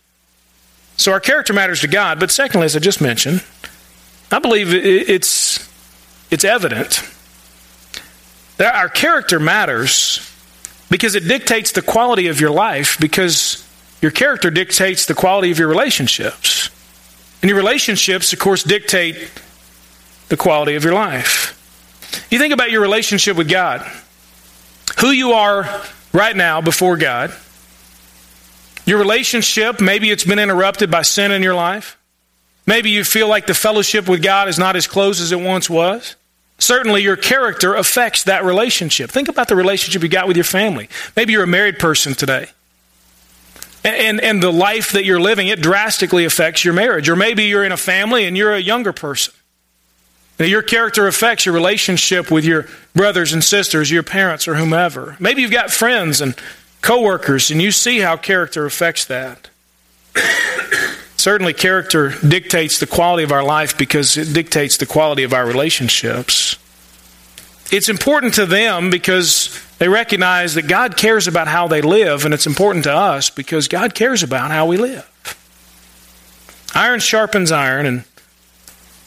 So 0.96 1.12
our 1.12 1.20
character 1.20 1.52
matters 1.52 1.80
to 1.80 1.88
God. 1.88 2.20
But 2.20 2.30
secondly, 2.30 2.64
as 2.64 2.76
I 2.76 2.78
just 2.78 3.00
mentioned, 3.00 3.44
I 4.30 4.38
believe 4.38 4.72
it's, 4.72 5.68
it's 6.30 6.44
evident 6.44 7.02
that 8.56 8.74
our 8.74 8.88
character 8.88 9.38
matters 9.38 10.30
because 10.90 11.14
it 11.14 11.26
dictates 11.26 11.72
the 11.72 11.82
quality 11.82 12.28
of 12.28 12.40
your 12.40 12.50
life, 12.50 12.98
because 12.98 13.66
your 14.00 14.10
character 14.10 14.50
dictates 14.50 15.06
the 15.06 15.14
quality 15.14 15.50
of 15.50 15.58
your 15.58 15.68
relationships. 15.68 16.63
And 17.44 17.50
your 17.50 17.58
relationships, 17.58 18.32
of 18.32 18.38
course, 18.38 18.62
dictate 18.62 19.18
the 20.30 20.36
quality 20.38 20.76
of 20.76 20.82
your 20.82 20.94
life. 20.94 21.52
You 22.30 22.38
think 22.38 22.54
about 22.54 22.70
your 22.70 22.80
relationship 22.80 23.36
with 23.36 23.50
God, 23.50 23.82
who 25.00 25.10
you 25.10 25.32
are 25.32 25.68
right 26.14 26.34
now 26.34 26.62
before 26.62 26.96
God. 26.96 27.34
Your 28.86 28.98
relationship, 28.98 29.78
maybe 29.78 30.10
it's 30.10 30.24
been 30.24 30.38
interrupted 30.38 30.90
by 30.90 31.02
sin 31.02 31.32
in 31.32 31.42
your 31.42 31.54
life. 31.54 31.98
Maybe 32.66 32.88
you 32.88 33.04
feel 33.04 33.28
like 33.28 33.46
the 33.46 33.52
fellowship 33.52 34.08
with 34.08 34.22
God 34.22 34.48
is 34.48 34.58
not 34.58 34.74
as 34.74 34.86
close 34.86 35.20
as 35.20 35.30
it 35.30 35.38
once 35.38 35.68
was. 35.68 36.16
Certainly, 36.58 37.02
your 37.02 37.16
character 37.16 37.74
affects 37.74 38.24
that 38.24 38.42
relationship. 38.42 39.10
Think 39.10 39.28
about 39.28 39.48
the 39.48 39.56
relationship 39.56 40.02
you 40.02 40.08
got 40.08 40.28
with 40.28 40.38
your 40.38 40.44
family. 40.44 40.88
Maybe 41.14 41.34
you're 41.34 41.44
a 41.44 41.46
married 41.46 41.78
person 41.78 42.14
today 42.14 42.48
and, 43.84 44.20
and 44.20 44.42
the 44.42 44.52
life 44.52 44.92
that 44.92 45.04
you're 45.04 45.20
living, 45.20 45.48
it 45.48 45.60
drastically 45.60 46.24
affects 46.24 46.64
your 46.64 46.74
marriage. 46.74 47.08
Or 47.08 47.16
maybe 47.16 47.44
you're 47.44 47.64
in 47.64 47.72
a 47.72 47.76
family 47.76 48.24
and 48.24 48.36
you're 48.36 48.54
a 48.54 48.60
younger 48.60 48.92
person. 48.92 49.34
Now, 50.38 50.46
your 50.46 50.62
character 50.62 51.06
affects 51.06 51.46
your 51.46 51.54
relationship 51.54 52.30
with 52.30 52.44
your 52.44 52.66
brothers 52.94 53.32
and 53.32 53.44
sisters, 53.44 53.90
your 53.90 54.02
parents, 54.02 54.48
or 54.48 54.56
whomever. 54.56 55.16
Maybe 55.20 55.42
you've 55.42 55.52
got 55.52 55.70
friends 55.70 56.20
and 56.20 56.34
coworkers, 56.80 57.50
and 57.50 57.62
you 57.62 57.70
see 57.70 58.00
how 58.00 58.16
character 58.16 58.66
affects 58.66 59.04
that. 59.04 59.48
Certainly, 61.16 61.54
character 61.54 62.14
dictates 62.26 62.80
the 62.80 62.86
quality 62.86 63.22
of 63.22 63.30
our 63.30 63.44
life 63.44 63.78
because 63.78 64.16
it 64.16 64.32
dictates 64.32 64.76
the 64.76 64.86
quality 64.86 65.22
of 65.22 65.32
our 65.32 65.46
relationships. 65.46 66.56
It's 67.70 67.88
important 67.88 68.34
to 68.34 68.46
them 68.46 68.90
because 68.90 69.63
they 69.78 69.88
recognize 69.88 70.54
that 70.54 70.68
God 70.68 70.96
cares 70.96 71.26
about 71.26 71.48
how 71.48 71.66
they 71.68 71.82
live, 71.82 72.24
and 72.24 72.32
it's 72.32 72.46
important 72.46 72.84
to 72.84 72.92
us 72.92 73.30
because 73.30 73.68
God 73.68 73.94
cares 73.94 74.22
about 74.22 74.50
how 74.50 74.66
we 74.66 74.76
live. 74.76 75.10
Iron 76.74 77.00
sharpens 77.00 77.52
iron, 77.52 77.86
and 77.86 78.04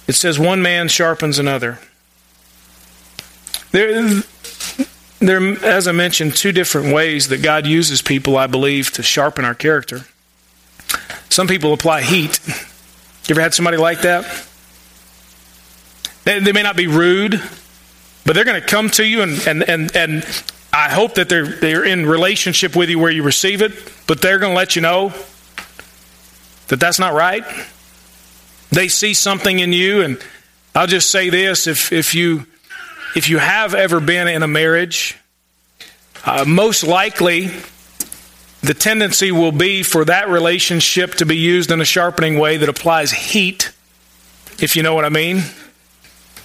it 0.08 0.13
says 0.13 0.38
one 0.39 0.62
man 0.62 0.88
sharpens 0.88 1.39
another. 1.39 1.80
There, 3.71 4.21
there, 5.19 5.65
as 5.65 5.88
I 5.88 5.91
mentioned, 5.91 6.36
two 6.36 6.51
different 6.51 6.93
ways 6.93 7.27
that 7.30 7.41
God 7.41 7.65
uses 7.65 8.01
people, 8.01 8.38
I 8.38 8.47
believe, 8.47 8.91
to 8.93 9.03
sharpen 9.03 9.45
our 9.45 9.56
character. 9.56 10.06
Some 11.30 11.47
people 11.47 11.73
apply 11.73 12.01
heat. 12.01 12.39
You 12.47 13.34
ever 13.34 13.41
had 13.41 13.53
somebody 13.53 13.77
like 13.77 14.01
that? 14.01 14.23
They, 16.23 16.39
they 16.39 16.53
may 16.53 16.63
not 16.63 16.77
be 16.77 16.88
rude, 16.88 17.41
but 18.25 18.34
they're 18.34 18.45
going 18.45 18.62
to 18.62 18.67
come 18.67 18.89
to 18.91 19.06
you 19.06 19.21
and, 19.21 19.47
and, 19.47 19.63
and, 19.63 19.95
and 19.95 20.43
I 20.77 20.89
hope 20.89 21.15
that 21.15 21.27
they're, 21.27 21.47
they're 21.47 21.83
in 21.83 22.05
relationship 22.05 22.75
with 22.75 22.87
you 22.91 22.99
where 22.99 23.09
you 23.09 23.23
receive 23.23 23.63
it, 23.63 23.71
but 24.05 24.21
they're 24.21 24.37
going 24.37 24.51
to 24.51 24.55
let 24.55 24.75
you 24.75 24.83
know 24.83 25.11
that 26.67 26.79
that's 26.79 26.99
not 26.99 27.15
right. 27.15 27.43
They 28.69 28.87
see 28.87 29.15
something 29.15 29.57
in 29.57 29.73
you, 29.73 30.03
and 30.03 30.23
I'll 30.75 30.85
just 30.85 31.09
say 31.09 31.31
this 31.31 31.65
if, 31.65 31.91
if, 31.91 32.13
you, 32.13 32.45
if 33.15 33.27
you 33.27 33.39
have 33.39 33.73
ever 33.73 33.99
been 33.99 34.27
in 34.27 34.43
a 34.43 34.47
marriage, 34.47 35.17
uh, 36.23 36.45
most 36.45 36.83
likely 36.83 37.49
the 38.61 38.75
tendency 38.75 39.31
will 39.31 39.51
be 39.51 39.81
for 39.81 40.05
that 40.05 40.29
relationship 40.29 41.15
to 41.15 41.25
be 41.25 41.37
used 41.37 41.71
in 41.71 41.81
a 41.81 41.85
sharpening 41.85 42.37
way 42.37 42.57
that 42.57 42.69
applies 42.69 43.11
heat, 43.11 43.71
if 44.59 44.75
you 44.75 44.83
know 44.83 44.93
what 44.93 45.05
I 45.05 45.09
mean. 45.09 45.41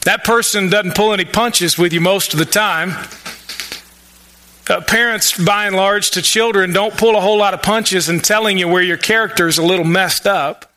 That 0.07 0.25
person 0.25 0.71
doesn't 0.71 0.95
pull 0.95 1.13
any 1.13 1.27
punches 1.27 1.77
with 1.77 1.93
you 1.93 2.01
most 2.01 2.33
of 2.33 2.39
the 2.39 2.47
time. 2.47 2.95
Uh, 4.69 4.81
parents, 4.81 5.37
by 5.37 5.67
and 5.67 5.75
large, 5.75 6.13
to 6.13 6.23
children, 6.23 6.73
don't 6.73 6.97
pull 6.97 7.17
a 7.17 7.21
whole 7.21 7.39
lot 7.39 7.53
of 7.53 7.63
punches 7.63 8.09
and 8.09 8.23
telling 8.23 8.59
you 8.59 8.69
where 8.69 8.83
your 8.83 8.97
character 8.97 9.49
is 9.49 9.59
a 9.59 9.63
little 9.63 9.85
messed 9.85 10.27
up. 10.27 10.71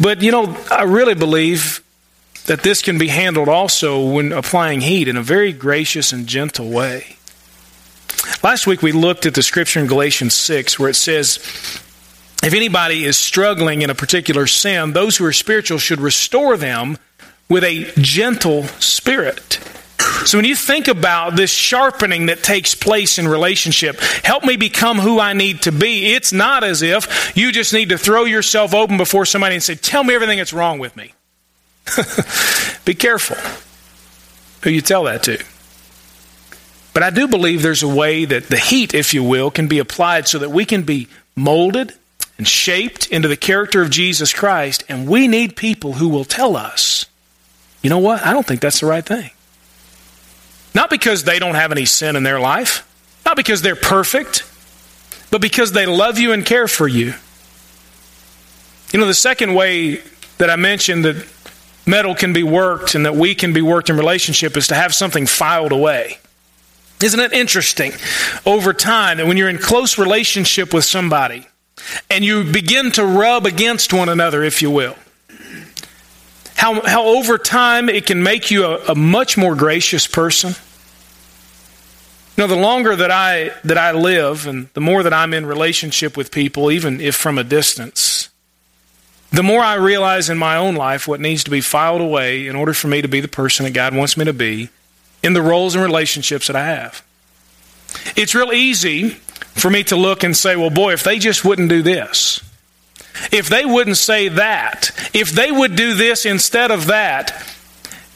But, 0.00 0.22
you 0.22 0.32
know, 0.32 0.56
I 0.70 0.84
really 0.84 1.14
believe 1.14 1.82
that 2.46 2.62
this 2.62 2.82
can 2.82 2.98
be 2.98 3.08
handled 3.08 3.48
also 3.48 4.10
when 4.10 4.32
applying 4.32 4.80
heat 4.80 5.08
in 5.08 5.16
a 5.16 5.22
very 5.22 5.52
gracious 5.52 6.12
and 6.12 6.26
gentle 6.26 6.70
way. 6.70 7.16
Last 8.42 8.66
week 8.66 8.82
we 8.82 8.92
looked 8.92 9.26
at 9.26 9.34
the 9.34 9.42
scripture 9.42 9.80
in 9.80 9.86
Galatians 9.86 10.34
6 10.34 10.78
where 10.78 10.90
it 10.90 10.94
says, 10.94 11.38
if 12.42 12.52
anybody 12.52 13.04
is 13.04 13.16
struggling 13.16 13.82
in 13.82 13.90
a 13.90 13.94
particular 13.94 14.46
sin, 14.46 14.92
those 14.92 15.16
who 15.16 15.24
are 15.24 15.32
spiritual 15.32 15.78
should 15.78 16.00
restore 16.00 16.56
them 16.56 16.98
with 17.48 17.64
a 17.64 17.90
gentle 17.96 18.64
spirit. 18.80 19.58
So 20.26 20.38
when 20.38 20.44
you 20.44 20.56
think 20.56 20.88
about 20.88 21.36
this 21.36 21.50
sharpening 21.50 22.26
that 22.26 22.42
takes 22.42 22.74
place 22.74 23.18
in 23.18 23.28
relationship, 23.28 23.98
help 23.98 24.44
me 24.44 24.56
become 24.56 24.98
who 24.98 25.20
I 25.20 25.32
need 25.32 25.62
to 25.62 25.72
be. 25.72 26.14
It's 26.14 26.32
not 26.32 26.64
as 26.64 26.82
if 26.82 27.36
you 27.36 27.52
just 27.52 27.72
need 27.72 27.90
to 27.90 27.98
throw 27.98 28.24
yourself 28.24 28.74
open 28.74 28.96
before 28.96 29.26
somebody 29.26 29.54
and 29.54 29.62
say, 29.62 29.74
Tell 29.74 30.02
me 30.02 30.14
everything 30.14 30.38
that's 30.38 30.52
wrong 30.52 30.78
with 30.78 30.96
me. 30.96 31.12
be 32.84 32.94
careful 32.94 33.36
who 34.62 34.70
you 34.70 34.80
tell 34.80 35.04
that 35.04 35.22
to. 35.24 35.42
But 36.94 37.02
I 37.02 37.10
do 37.10 37.28
believe 37.28 37.62
there's 37.62 37.82
a 37.82 37.88
way 37.88 38.24
that 38.24 38.44
the 38.44 38.56
heat, 38.56 38.94
if 38.94 39.12
you 39.12 39.22
will, 39.22 39.50
can 39.50 39.68
be 39.68 39.78
applied 39.78 40.28
so 40.28 40.38
that 40.38 40.50
we 40.50 40.64
can 40.64 40.82
be 40.82 41.08
molded 41.36 41.92
and 42.38 42.48
shaped 42.48 43.08
into 43.08 43.28
the 43.28 43.36
character 43.36 43.82
of 43.82 43.90
Jesus 43.90 44.32
Christ. 44.32 44.84
And 44.88 45.08
we 45.08 45.28
need 45.28 45.56
people 45.56 45.94
who 45.94 46.08
will 46.08 46.24
tell 46.24 46.56
us 46.56 47.06
you 47.84 47.90
know 47.90 47.98
what? 47.98 48.24
I 48.24 48.32
don't 48.32 48.46
think 48.46 48.62
that's 48.62 48.80
the 48.80 48.86
right 48.86 49.04
thing. 49.04 49.30
Not 50.74 50.90
because 50.90 51.24
they 51.24 51.38
don't 51.38 51.54
have 51.54 51.72
any 51.72 51.84
sin 51.84 52.16
in 52.16 52.22
their 52.22 52.40
life, 52.40 52.86
not 53.24 53.36
because 53.36 53.62
they're 53.62 53.76
perfect, 53.76 54.44
but 55.30 55.40
because 55.40 55.72
they 55.72 55.86
love 55.86 56.18
you 56.18 56.32
and 56.32 56.44
care 56.44 56.68
for 56.68 56.88
you. 56.88 57.14
You 58.92 59.00
know, 59.00 59.06
the 59.06 59.14
second 59.14 59.54
way 59.54 60.02
that 60.38 60.50
I 60.50 60.56
mentioned 60.56 61.04
that 61.04 61.26
metal 61.86 62.14
can 62.14 62.32
be 62.32 62.42
worked 62.42 62.94
and 62.94 63.06
that 63.06 63.14
we 63.14 63.34
can 63.34 63.52
be 63.52 63.62
worked 63.62 63.90
in 63.90 63.96
relationship 63.96 64.56
is 64.56 64.68
to 64.68 64.74
have 64.74 64.94
something 64.94 65.26
filed 65.26 65.72
away. 65.72 66.18
Isn't 67.02 67.20
it 67.20 67.32
interesting 67.32 67.92
over 68.46 68.72
time 68.72 69.18
that 69.18 69.26
when 69.26 69.36
you're 69.36 69.48
in 69.48 69.58
close 69.58 69.98
relationship 69.98 70.72
with 70.72 70.84
somebody 70.84 71.46
and 72.08 72.24
you 72.24 72.44
begin 72.44 72.92
to 72.92 73.04
rub 73.04 73.46
against 73.46 73.92
one 73.92 74.08
another, 74.08 74.42
if 74.42 74.62
you 74.62 74.70
will, 74.70 74.96
how, 76.54 76.80
how 76.86 77.04
over 77.06 77.38
time 77.38 77.88
it 77.88 78.06
can 78.06 78.22
make 78.22 78.50
you 78.50 78.64
a, 78.64 78.78
a 78.88 78.94
much 78.94 79.36
more 79.36 79.54
gracious 79.54 80.06
person. 80.06 80.54
You 82.36 82.42
know, 82.42 82.46
the 82.48 82.56
longer 82.56 82.96
that 82.96 83.10
I 83.10 83.52
that 83.64 83.78
I 83.78 83.92
live 83.92 84.46
and 84.46 84.68
the 84.74 84.80
more 84.80 85.04
that 85.04 85.12
I'm 85.12 85.32
in 85.34 85.46
relationship 85.46 86.16
with 86.16 86.32
people, 86.32 86.70
even 86.70 87.00
if 87.00 87.14
from 87.14 87.38
a 87.38 87.44
distance, 87.44 88.28
the 89.30 89.42
more 89.42 89.60
I 89.60 89.74
realize 89.74 90.30
in 90.30 90.38
my 90.38 90.56
own 90.56 90.74
life 90.74 91.06
what 91.06 91.20
needs 91.20 91.44
to 91.44 91.50
be 91.50 91.60
filed 91.60 92.00
away 92.00 92.46
in 92.48 92.56
order 92.56 92.72
for 92.72 92.88
me 92.88 93.02
to 93.02 93.08
be 93.08 93.20
the 93.20 93.28
person 93.28 93.64
that 93.64 93.72
God 93.72 93.94
wants 93.94 94.16
me 94.16 94.24
to 94.24 94.32
be 94.32 94.68
in 95.22 95.32
the 95.32 95.42
roles 95.42 95.74
and 95.74 95.84
relationships 95.84 96.48
that 96.48 96.56
I 96.56 96.66
have. 96.66 97.04
It's 98.16 98.34
real 98.34 98.52
easy 98.52 99.10
for 99.10 99.70
me 99.70 99.84
to 99.84 99.96
look 99.96 100.22
and 100.24 100.36
say, 100.36 100.56
well, 100.56 100.70
boy, 100.70 100.92
if 100.92 101.04
they 101.04 101.18
just 101.18 101.44
wouldn't 101.44 101.68
do 101.68 101.82
this, 101.82 102.40
if 103.30 103.48
they 103.48 103.64
wouldn't 103.64 103.96
say 103.96 104.28
that, 104.28 104.90
if 105.12 105.30
they 105.30 105.50
would 105.50 105.76
do 105.76 105.94
this 105.94 106.26
instead 106.26 106.70
of 106.70 106.86
that, 106.86 107.46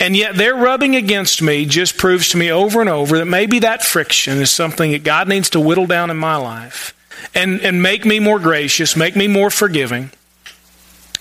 and 0.01 0.17
yet 0.17 0.37
their 0.37 0.55
rubbing 0.55 0.97
against 0.97 1.43
me 1.43 1.65
just 1.65 1.97
proves 1.97 2.29
to 2.31 2.37
me 2.37 2.51
over 2.51 2.81
and 2.81 2.89
over 2.89 3.19
that 3.19 3.27
maybe 3.27 3.61
that 3.61 3.83
friction 3.83 4.39
is 4.39 4.51
something 4.51 4.93
that 4.93 5.05
God 5.05 5.29
needs 5.29 5.51
to 5.51 5.61
whittle 5.61 5.87
down 5.87 6.11
in 6.11 6.17
my 6.17 6.37
life 6.37 6.95
and, 7.35 7.61
and 7.61 7.83
make 7.83 8.05
me 8.05 8.21
more 8.21 8.39
gracious, 8.39 8.97
make 8.97 9.17
me 9.17 9.27
more 9.27 9.51
forgiving, 9.51 10.11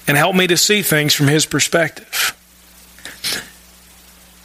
and 0.07 0.15
help 0.15 0.35
me 0.35 0.47
to 0.47 0.57
see 0.57 0.81
things 0.81 1.13
from 1.13 1.27
His 1.27 1.45
perspective. 1.45 2.33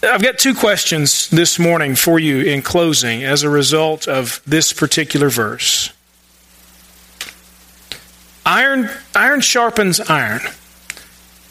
I've 0.03 0.23
got 0.23 0.39
two 0.39 0.55
questions 0.55 1.29
this 1.29 1.59
morning 1.59 1.95
for 1.95 2.19
you 2.19 2.41
in 2.41 2.63
closing 2.63 3.23
as 3.23 3.45
a 3.45 3.49
result 3.49 4.09
of 4.09 4.43
this 4.45 4.73
particular 4.73 5.31
verse. 5.31 5.93
Iron, 8.45 8.91
iron 9.15 9.41
sharpens 9.41 10.01
iron. 10.01 10.41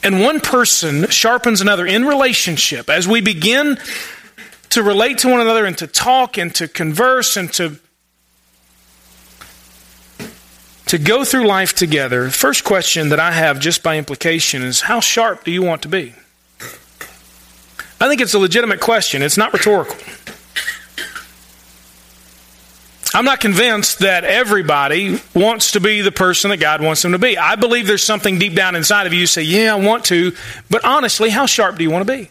And 0.02 0.20
one 0.20 0.40
person 0.40 1.08
sharpens 1.08 1.60
another 1.60 1.86
in 1.86 2.04
relationship. 2.04 2.90
As 2.90 3.06
we 3.06 3.20
begin 3.20 3.78
to 4.70 4.82
relate 4.82 5.18
to 5.18 5.28
one 5.28 5.40
another 5.40 5.64
and 5.64 5.78
to 5.78 5.86
talk 5.86 6.38
and 6.38 6.54
to 6.56 6.66
converse 6.66 7.36
and 7.36 7.52
to 7.54 7.78
to 10.86 10.98
go 10.98 11.24
through 11.24 11.46
life 11.46 11.72
together, 11.72 12.24
the 12.24 12.30
first 12.30 12.64
question 12.64 13.08
that 13.08 13.18
I 13.20 13.32
have 13.32 13.58
just 13.58 13.82
by 13.82 13.96
implication 13.96 14.62
is 14.62 14.82
how 14.82 15.00
sharp 15.00 15.42
do 15.42 15.50
you 15.50 15.62
want 15.62 15.80
to 15.82 15.88
be? 15.88 16.14
I 17.98 18.08
think 18.08 18.20
it's 18.20 18.34
a 18.34 18.38
legitimate 18.38 18.80
question. 18.80 19.22
It's 19.22 19.38
not 19.38 19.54
rhetorical. 19.54 19.96
I'm 23.14 23.24
not 23.24 23.40
convinced 23.40 23.98
that 23.98 24.24
everybody 24.24 25.20
wants 25.34 25.72
to 25.72 25.80
be 25.80 26.00
the 26.00 26.12
person 26.12 26.50
that 26.50 26.58
God 26.58 26.80
wants 26.80 27.02
them 27.02 27.12
to 27.12 27.18
be. 27.18 27.36
I 27.36 27.56
believe 27.56 27.86
there's 27.86 28.02
something 28.02 28.38
deep 28.38 28.54
down 28.54 28.74
inside 28.74 29.06
of 29.06 29.12
you 29.12 29.26
say, 29.26 29.42
Yeah, 29.42 29.74
I 29.74 29.78
want 29.78 30.06
to, 30.06 30.32
but 30.70 30.84
honestly, 30.84 31.28
how 31.28 31.46
sharp 31.46 31.76
do 31.76 31.84
you 31.84 31.90
want 31.90 32.06
to 32.06 32.12
be? 32.12 32.30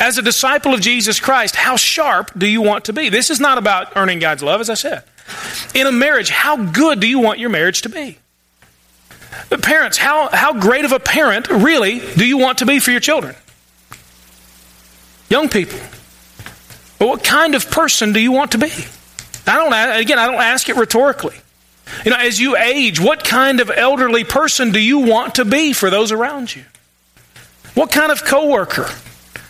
As 0.00 0.18
a 0.18 0.22
disciple 0.22 0.74
of 0.74 0.80
Jesus 0.80 1.20
Christ, 1.20 1.54
how 1.54 1.76
sharp 1.76 2.32
do 2.36 2.46
you 2.46 2.62
want 2.62 2.86
to 2.86 2.92
be? 2.92 3.08
This 3.08 3.30
is 3.30 3.38
not 3.38 3.58
about 3.58 3.96
earning 3.96 4.18
God's 4.18 4.42
love, 4.42 4.60
as 4.60 4.70
I 4.70 4.74
said. 4.74 5.04
In 5.74 5.86
a 5.86 5.92
marriage, 5.92 6.30
how 6.30 6.56
good 6.56 7.00
do 7.00 7.06
you 7.06 7.20
want 7.20 7.38
your 7.38 7.50
marriage 7.50 7.82
to 7.82 7.88
be? 7.88 8.18
Parents, 9.62 9.98
how, 9.98 10.28
how 10.32 10.52
great 10.58 10.84
of 10.84 10.92
a 10.92 10.98
parent, 10.98 11.48
really, 11.48 12.00
do 12.00 12.24
you 12.24 12.38
want 12.38 12.58
to 12.58 12.66
be 12.66 12.80
for 12.80 12.90
your 12.90 13.00
children? 13.00 13.34
Young 15.28 15.48
people, 15.48 15.78
what 16.98 17.22
kind 17.22 17.54
of 17.54 17.70
person 17.70 18.12
do 18.12 18.20
you 18.20 18.32
want 18.32 18.52
to 18.52 18.58
be? 18.58 18.70
I 19.46 19.56
don't, 19.56 20.00
again, 20.00 20.18
I 20.18 20.26
don't 20.26 20.40
ask 20.40 20.68
it 20.68 20.76
rhetorically. 20.76 21.36
You 22.04 22.10
know, 22.10 22.16
as 22.16 22.40
you 22.40 22.56
age, 22.56 23.00
what 23.00 23.24
kind 23.24 23.60
of 23.60 23.70
elderly 23.70 24.24
person 24.24 24.72
do 24.72 24.80
you 24.80 25.00
want 25.00 25.36
to 25.36 25.44
be 25.44 25.72
for 25.72 25.90
those 25.90 26.12
around 26.12 26.54
you? 26.54 26.64
What 27.74 27.90
kind 27.92 28.10
of 28.10 28.24
coworker? 28.24 28.88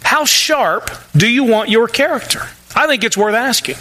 How 0.03 0.25
sharp 0.25 0.91
do 1.17 1.29
you 1.29 1.45
want 1.45 1.71
your 1.71 1.89
character? 1.89 2.41
I 2.75 2.87
think 2.87 3.05
it's 3.05 3.17
worth 3.17 3.35
asking. 3.35 3.77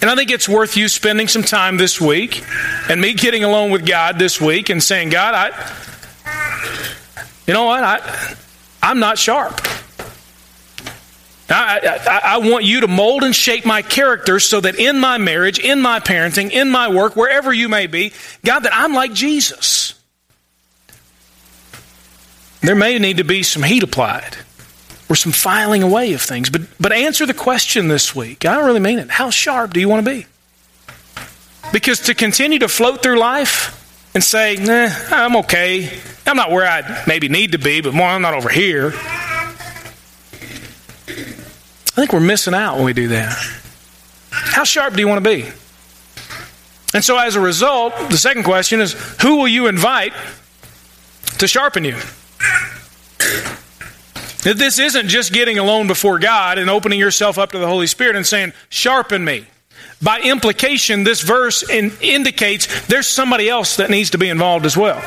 And 0.00 0.10
I 0.10 0.16
think 0.16 0.30
it's 0.30 0.48
worth 0.48 0.76
you 0.76 0.88
spending 0.88 1.28
some 1.28 1.42
time 1.42 1.76
this 1.76 2.00
week 2.00 2.44
and 2.88 3.00
me 3.00 3.14
getting 3.14 3.44
alone 3.44 3.70
with 3.70 3.86
God 3.86 4.18
this 4.18 4.40
week 4.40 4.68
and 4.68 4.82
saying, 4.82 5.10
God, 5.10 5.34
I, 5.34 5.74
you 7.46 7.54
know 7.54 7.64
what? 7.64 7.82
I, 7.82 8.36
I'm 8.82 8.98
not 8.98 9.18
sharp. 9.18 9.60
I, 11.48 12.00
I, 12.06 12.20
I, 12.34 12.38
want 12.38 12.64
you 12.64 12.80
to 12.80 12.88
mold 12.88 13.22
and 13.22 13.36
shape 13.36 13.66
my 13.66 13.82
character 13.82 14.40
so 14.40 14.60
that 14.60 14.76
in 14.76 14.98
my 14.98 15.18
marriage, 15.18 15.58
in 15.58 15.82
my 15.82 16.00
parenting, 16.00 16.50
in 16.50 16.70
my 16.70 16.88
work, 16.88 17.16
wherever 17.16 17.52
you 17.52 17.68
may 17.68 17.86
be, 17.86 18.12
God, 18.44 18.60
that 18.60 18.72
I'm 18.74 18.94
like 18.94 19.12
Jesus. 19.12 19.94
There 22.62 22.74
may 22.74 22.98
need 22.98 23.18
to 23.18 23.24
be 23.24 23.42
some 23.42 23.62
heat 23.62 23.82
applied 23.82 24.38
or 25.10 25.16
some 25.16 25.32
filing 25.32 25.82
away 25.82 26.14
of 26.14 26.22
things, 26.22 26.48
but, 26.48 26.62
but 26.80 26.92
answer 26.92 27.26
the 27.26 27.34
question 27.34 27.88
this 27.88 28.14
week. 28.14 28.46
I 28.46 28.54
don't 28.54 28.64
really 28.64 28.80
mean 28.80 28.98
it. 28.98 29.10
How 29.10 29.28
sharp 29.28 29.74
do 29.74 29.80
you 29.80 29.88
want 29.88 30.06
to 30.06 30.10
be? 30.10 30.26
Because 31.72 32.00
to 32.00 32.14
continue 32.14 32.58
to 32.60 32.68
float 32.68 33.02
through 33.02 33.18
life 33.18 33.80
and 34.14 34.24
say, 34.24 34.56
nah, 34.56 34.88
I'm 35.10 35.36
okay, 35.36 35.90
I'm 36.26 36.36
not 36.36 36.50
where 36.50 36.66
I 36.66 37.04
maybe 37.06 37.28
need 37.28 37.52
to 37.52 37.58
be, 37.58 37.82
but 37.82 37.92
more, 37.92 38.08
I'm 38.08 38.22
not 38.22 38.32
over 38.32 38.48
here. 38.48 38.94
I 41.94 42.00
think 42.00 42.12
we're 42.12 42.20
missing 42.20 42.54
out 42.54 42.74
when 42.74 42.84
we 42.84 42.92
do 42.92 43.08
that. 43.08 43.36
How 44.30 44.64
sharp 44.64 44.94
do 44.94 45.00
you 45.00 45.06
want 45.06 45.22
to 45.22 45.30
be? 45.30 45.48
And 46.92 47.04
so, 47.04 47.16
as 47.16 47.36
a 47.36 47.40
result, 47.40 47.94
the 48.10 48.18
second 48.18 48.42
question 48.42 48.80
is 48.80 48.94
who 49.22 49.36
will 49.36 49.48
you 49.48 49.68
invite 49.68 50.12
to 51.38 51.46
sharpen 51.46 51.84
you? 51.84 51.96
This 54.42 54.78
isn't 54.78 55.08
just 55.08 55.32
getting 55.32 55.58
alone 55.58 55.86
before 55.86 56.18
God 56.18 56.58
and 56.58 56.68
opening 56.68 56.98
yourself 56.98 57.38
up 57.38 57.52
to 57.52 57.58
the 57.58 57.66
Holy 57.66 57.86
Spirit 57.86 58.16
and 58.16 58.26
saying, 58.26 58.52
sharpen 58.68 59.24
me. 59.24 59.46
By 60.02 60.20
implication, 60.20 61.04
this 61.04 61.22
verse 61.22 61.68
in, 61.68 61.92
indicates 62.02 62.86
there's 62.86 63.06
somebody 63.06 63.48
else 63.48 63.76
that 63.76 63.88
needs 63.88 64.10
to 64.10 64.18
be 64.18 64.28
involved 64.28 64.66
as 64.66 64.76
well. 64.76 65.02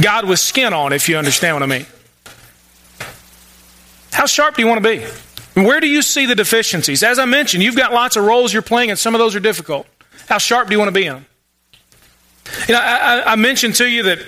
God 0.00 0.26
with 0.26 0.40
skin 0.40 0.72
on, 0.72 0.92
if 0.92 1.08
you 1.08 1.18
understand 1.18 1.54
what 1.54 1.62
I 1.62 1.66
mean. 1.66 1.86
How 4.10 4.26
sharp 4.26 4.56
do 4.56 4.62
you 4.62 4.68
want 4.68 4.82
to 4.82 4.88
be? 4.88 5.06
Where 5.64 5.80
do 5.80 5.88
you 5.88 6.02
see 6.02 6.26
the 6.26 6.34
deficiencies? 6.34 7.02
As 7.02 7.18
I 7.18 7.24
mentioned, 7.24 7.62
you've 7.62 7.76
got 7.76 7.92
lots 7.92 8.16
of 8.16 8.24
roles 8.24 8.52
you're 8.52 8.62
playing, 8.62 8.90
and 8.90 8.98
some 8.98 9.14
of 9.14 9.18
those 9.18 9.34
are 9.34 9.40
difficult. 9.40 9.86
How 10.28 10.38
sharp 10.38 10.68
do 10.68 10.72
you 10.74 10.78
want 10.78 10.88
to 10.88 10.92
be 10.92 11.06
in 11.06 11.14
them? 11.14 11.26
You 12.68 12.74
know, 12.74 12.80
I, 12.80 13.32
I 13.32 13.36
mentioned 13.36 13.76
to 13.76 13.86
you 13.86 14.04
that 14.04 14.18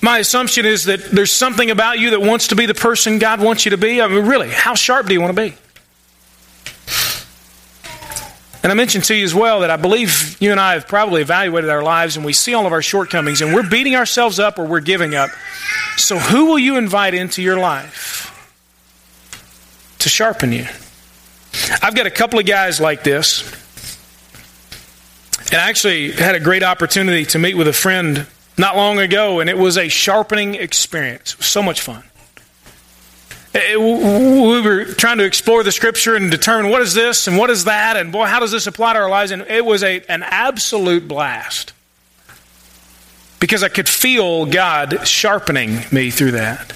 my 0.00 0.18
assumption 0.18 0.66
is 0.66 0.84
that 0.84 1.00
there's 1.10 1.32
something 1.32 1.70
about 1.70 1.98
you 1.98 2.10
that 2.10 2.20
wants 2.20 2.48
to 2.48 2.56
be 2.56 2.66
the 2.66 2.74
person 2.74 3.18
God 3.18 3.40
wants 3.40 3.64
you 3.64 3.70
to 3.70 3.78
be. 3.78 4.02
I 4.02 4.08
mean, 4.08 4.26
really, 4.26 4.48
how 4.48 4.74
sharp 4.74 5.06
do 5.06 5.14
you 5.14 5.20
want 5.20 5.36
to 5.36 5.42
be? 5.42 5.56
And 8.62 8.70
I 8.70 8.76
mentioned 8.76 9.04
to 9.04 9.14
you 9.14 9.24
as 9.24 9.34
well 9.34 9.60
that 9.60 9.70
I 9.70 9.76
believe 9.76 10.36
you 10.40 10.52
and 10.52 10.60
I 10.60 10.74
have 10.74 10.86
probably 10.86 11.20
evaluated 11.20 11.68
our 11.68 11.82
lives 11.82 12.16
and 12.16 12.24
we 12.24 12.32
see 12.32 12.54
all 12.54 12.64
of 12.64 12.72
our 12.72 12.82
shortcomings 12.82 13.42
and 13.42 13.52
we're 13.52 13.68
beating 13.68 13.96
ourselves 13.96 14.38
up 14.38 14.58
or 14.58 14.66
we're 14.66 14.80
giving 14.80 15.16
up. 15.16 15.30
So, 15.96 16.16
who 16.16 16.46
will 16.46 16.58
you 16.58 16.76
invite 16.76 17.14
into 17.14 17.42
your 17.42 17.58
life? 17.58 18.11
To 20.02 20.08
sharpen 20.08 20.52
you. 20.52 20.66
I've 21.82 21.94
got 21.94 22.06
a 22.06 22.10
couple 22.10 22.38
of 22.38 22.46
guys 22.46 22.80
like 22.80 23.04
this. 23.04 23.42
And 25.50 25.60
I 25.60 25.68
actually 25.68 26.12
had 26.12 26.34
a 26.34 26.40
great 26.40 26.62
opportunity 26.62 27.26
to 27.26 27.38
meet 27.38 27.54
with 27.54 27.68
a 27.68 27.72
friend 27.72 28.26
not 28.56 28.76
long 28.76 28.98
ago, 28.98 29.40
and 29.40 29.50
it 29.50 29.58
was 29.58 29.76
a 29.76 29.88
sharpening 29.88 30.54
experience. 30.54 31.36
So 31.40 31.62
much 31.62 31.80
fun. 31.80 32.04
It, 33.54 33.78
we 33.78 34.60
were 34.62 34.84
trying 34.86 35.18
to 35.18 35.24
explore 35.24 35.62
the 35.62 35.72
scripture 35.72 36.16
and 36.16 36.30
determine 36.30 36.70
what 36.70 36.80
is 36.80 36.94
this 36.94 37.26
and 37.26 37.36
what 37.36 37.50
is 37.50 37.64
that, 37.64 37.96
and 37.96 38.10
boy, 38.10 38.24
how 38.24 38.40
does 38.40 38.50
this 38.50 38.66
apply 38.66 38.94
to 38.94 38.98
our 39.00 39.10
lives? 39.10 39.30
And 39.30 39.42
it 39.42 39.64
was 39.64 39.82
a, 39.82 40.00
an 40.08 40.22
absolute 40.22 41.06
blast 41.06 41.74
because 43.40 43.62
I 43.62 43.68
could 43.68 43.88
feel 43.88 44.46
God 44.46 45.06
sharpening 45.06 45.80
me 45.90 46.10
through 46.10 46.30
that. 46.32 46.72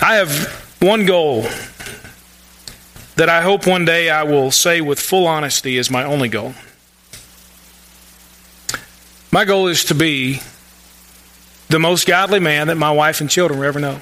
I 0.00 0.16
have 0.16 0.67
one 0.80 1.06
goal 1.06 1.42
that 3.16 3.28
I 3.28 3.42
hope 3.42 3.66
one 3.66 3.84
day 3.84 4.10
I 4.10 4.22
will 4.22 4.50
say 4.50 4.80
with 4.80 5.00
full 5.00 5.26
honesty 5.26 5.76
is 5.76 5.90
my 5.90 6.04
only 6.04 6.28
goal. 6.28 6.54
My 9.32 9.44
goal 9.44 9.66
is 9.66 9.84
to 9.86 9.94
be 9.94 10.40
the 11.68 11.78
most 11.78 12.06
godly 12.06 12.40
man 12.40 12.68
that 12.68 12.76
my 12.76 12.90
wife 12.90 13.20
and 13.20 13.28
children 13.28 13.60
will 13.60 13.66
ever 13.66 13.80
know. 13.80 14.00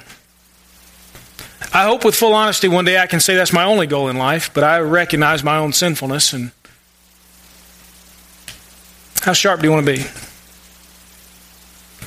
I 1.73 1.85
hope 1.85 2.05
with 2.05 2.15
full 2.15 2.35
honesty 2.35 2.69
one 2.69 2.85
day 2.85 2.99
I 2.99 3.07
can 3.07 3.21
say 3.21 3.35
that's 3.35 3.53
my 3.53 3.65
only 3.65 3.87
goal 3.87 4.09
in 4.09 4.19
life, 4.19 4.53
but 4.55 4.63
I 4.63 4.81
recognize 4.81 5.43
my 5.43 5.57
own 5.57 5.73
sinfulness 5.73 6.33
and 6.33 6.53
how 9.23 9.33
sharp 9.33 9.61
do 9.61 9.67
you 9.67 9.73
want 9.73 9.85
to 9.85 9.93
be? 9.93 10.05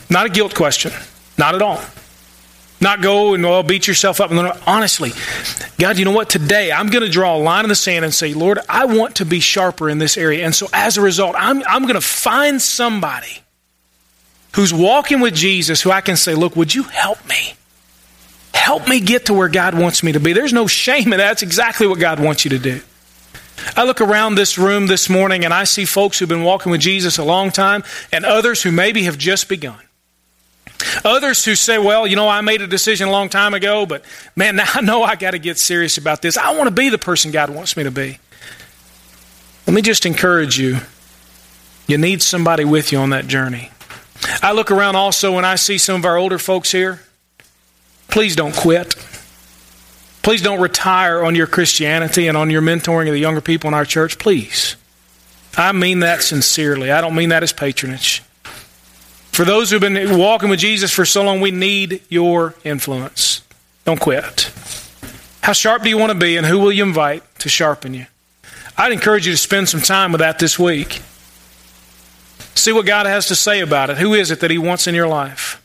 Not 0.09 0.25
a 0.25 0.29
guilt 0.29 0.55
question. 0.55 0.91
Not 1.37 1.55
at 1.55 1.61
all. 1.61 1.81
Not 2.81 3.01
go 3.01 3.33
and 3.33 3.43
well, 3.43 3.63
beat 3.63 3.87
yourself 3.87 4.21
up. 4.21 4.31
Honestly, 4.65 5.11
God, 5.77 5.97
you 5.97 6.05
know 6.05 6.11
what? 6.11 6.29
Today 6.29 6.71
I'm 6.71 6.87
going 6.87 7.03
to 7.03 7.09
draw 7.09 7.35
a 7.35 7.39
line 7.39 7.65
in 7.65 7.69
the 7.69 7.75
sand 7.75 8.05
and 8.05 8.13
say, 8.13 8.33
Lord, 8.33 8.59
I 8.69 8.85
want 8.85 9.15
to 9.17 9.25
be 9.25 9.41
sharper 9.41 9.89
in 9.89 9.97
this 9.97 10.17
area. 10.17 10.45
And 10.45 10.55
so 10.55 10.67
as 10.71 10.97
a 10.97 11.01
result, 11.01 11.35
I'm, 11.37 11.61
I'm 11.67 11.83
going 11.83 11.95
to 11.95 12.01
find 12.01 12.61
somebody 12.61 13.43
who's 14.53 14.73
walking 14.73 15.19
with 15.19 15.35
Jesus 15.35 15.81
who 15.81 15.91
I 15.91 16.01
can 16.01 16.15
say, 16.15 16.35
look, 16.35 16.55
would 16.55 16.73
you 16.73 16.83
help 16.83 17.25
me? 17.27 17.53
Help 18.53 18.87
me 18.87 18.99
get 18.99 19.25
to 19.25 19.33
where 19.33 19.49
God 19.49 19.77
wants 19.77 20.01
me 20.01 20.13
to 20.13 20.19
be. 20.19 20.33
There's 20.33 20.53
no 20.53 20.67
shame 20.67 21.05
in 21.05 21.09
that. 21.11 21.17
That's 21.17 21.43
exactly 21.43 21.85
what 21.85 21.99
God 21.99 22.19
wants 22.19 22.45
you 22.45 22.51
to 22.51 22.59
do. 22.59 22.81
I 23.75 23.83
look 23.83 23.99
around 23.99 24.35
this 24.35 24.57
room 24.57 24.87
this 24.87 25.09
morning 25.09 25.43
and 25.43 25.53
I 25.53 25.65
see 25.65 25.83
folks 25.85 26.17
who've 26.17 26.29
been 26.29 26.43
walking 26.43 26.71
with 26.71 26.81
Jesus 26.81 27.17
a 27.17 27.23
long 27.23 27.51
time 27.51 27.83
and 28.11 28.25
others 28.25 28.63
who 28.63 28.71
maybe 28.71 29.03
have 29.03 29.17
just 29.17 29.49
begun. 29.49 29.79
Others 31.03 31.45
who 31.45 31.55
say, 31.55 31.77
well, 31.77 32.07
you 32.07 32.15
know, 32.15 32.27
I 32.27 32.41
made 32.41 32.61
a 32.61 32.67
decision 32.67 33.07
a 33.07 33.11
long 33.11 33.29
time 33.29 33.53
ago, 33.53 33.85
but 33.85 34.03
man, 34.35 34.55
now 34.57 34.65
I 34.73 34.81
know 34.81 35.03
I 35.03 35.15
got 35.15 35.31
to 35.31 35.39
get 35.39 35.57
serious 35.57 35.97
about 35.97 36.21
this. 36.21 36.37
I 36.37 36.55
want 36.55 36.67
to 36.67 36.75
be 36.75 36.89
the 36.89 36.97
person 36.97 37.31
God 37.31 37.49
wants 37.49 37.75
me 37.75 37.83
to 37.83 37.91
be. 37.91 38.19
Let 39.67 39.73
me 39.73 39.81
just 39.81 40.05
encourage 40.05 40.57
you. 40.57 40.77
You 41.87 41.97
need 41.97 42.21
somebody 42.21 42.65
with 42.65 42.91
you 42.91 42.99
on 42.99 43.11
that 43.11 43.27
journey. 43.27 43.71
I 44.41 44.51
look 44.51 44.71
around 44.71 44.95
also 44.95 45.37
and 45.37 45.45
I 45.45 45.55
see 45.55 45.77
some 45.77 45.95
of 45.95 46.05
our 46.05 46.17
older 46.17 46.37
folks 46.37 46.71
here. 46.71 47.01
Please 48.09 48.35
don't 48.35 48.55
quit. 48.55 48.95
Please 50.21 50.41
don't 50.41 50.59
retire 50.59 51.23
on 51.23 51.35
your 51.35 51.47
Christianity 51.47 52.27
and 52.27 52.37
on 52.37 52.49
your 52.49 52.61
mentoring 52.61 53.07
of 53.07 53.13
the 53.13 53.19
younger 53.19 53.41
people 53.41 53.67
in 53.67 53.73
our 53.73 53.85
church. 53.85 54.19
Please. 54.19 54.75
I 55.57 55.71
mean 55.71 55.99
that 55.99 56.21
sincerely. 56.21 56.91
I 56.91 57.01
don't 57.01 57.15
mean 57.15 57.29
that 57.29 57.43
as 57.43 57.53
patronage. 57.53 58.21
For 59.31 59.45
those 59.45 59.71
who've 59.71 59.81
been 59.81 60.17
walking 60.17 60.49
with 60.49 60.59
Jesus 60.59 60.91
for 60.93 61.05
so 61.05 61.23
long, 61.23 61.39
we 61.39 61.51
need 61.51 62.01
your 62.09 62.55
influence. 62.63 63.41
Don't 63.85 63.99
quit. 63.99 64.51
How 65.41 65.53
sharp 65.53 65.83
do 65.83 65.89
you 65.89 65.97
want 65.97 66.11
to 66.11 66.17
be, 66.17 66.37
and 66.37 66.45
who 66.45 66.59
will 66.59 66.71
you 66.71 66.83
invite 66.83 67.23
to 67.39 67.49
sharpen 67.49 67.93
you? 67.93 68.05
I'd 68.77 68.91
encourage 68.91 69.25
you 69.25 69.33
to 69.33 69.37
spend 69.37 69.69
some 69.69 69.81
time 69.81 70.11
with 70.11 70.19
that 70.19 70.39
this 70.39 70.59
week. 70.59 71.01
See 72.55 72.73
what 72.73 72.85
God 72.85 73.05
has 73.05 73.27
to 73.27 73.35
say 73.35 73.61
about 73.61 73.89
it. 73.89 73.97
Who 73.97 74.13
is 74.13 74.31
it 74.31 74.41
that 74.41 74.51
He 74.51 74.57
wants 74.57 74.87
in 74.87 74.93
your 74.93 75.07
life? 75.07 75.61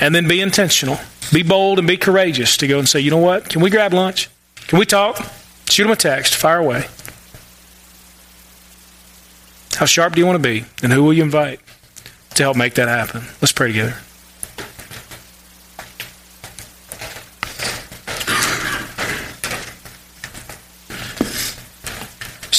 And 0.00 0.14
then 0.14 0.26
be 0.26 0.40
intentional. 0.40 0.98
Be 1.32 1.42
bold 1.42 1.78
and 1.78 1.86
be 1.86 1.96
courageous 1.96 2.56
to 2.56 2.66
go 2.66 2.78
and 2.78 2.88
say, 2.88 3.00
you 3.00 3.10
know 3.10 3.18
what? 3.18 3.48
Can 3.48 3.60
we 3.60 3.70
grab 3.70 3.92
lunch? 3.92 4.28
Can 4.66 4.78
we 4.78 4.86
talk? 4.86 5.24
Shoot 5.68 5.86
him 5.86 5.92
a 5.92 5.96
text. 5.96 6.34
Fire 6.34 6.58
away. 6.58 6.86
How 9.76 9.86
sharp 9.86 10.14
do 10.14 10.20
you 10.20 10.26
want 10.26 10.42
to 10.42 10.48
be? 10.48 10.64
And 10.82 10.92
who 10.92 11.04
will 11.04 11.12
you 11.12 11.22
invite 11.22 11.60
to 12.34 12.42
help 12.42 12.56
make 12.56 12.74
that 12.74 12.88
happen? 12.88 13.22
Let's 13.40 13.52
pray 13.52 13.68
together. 13.68 13.96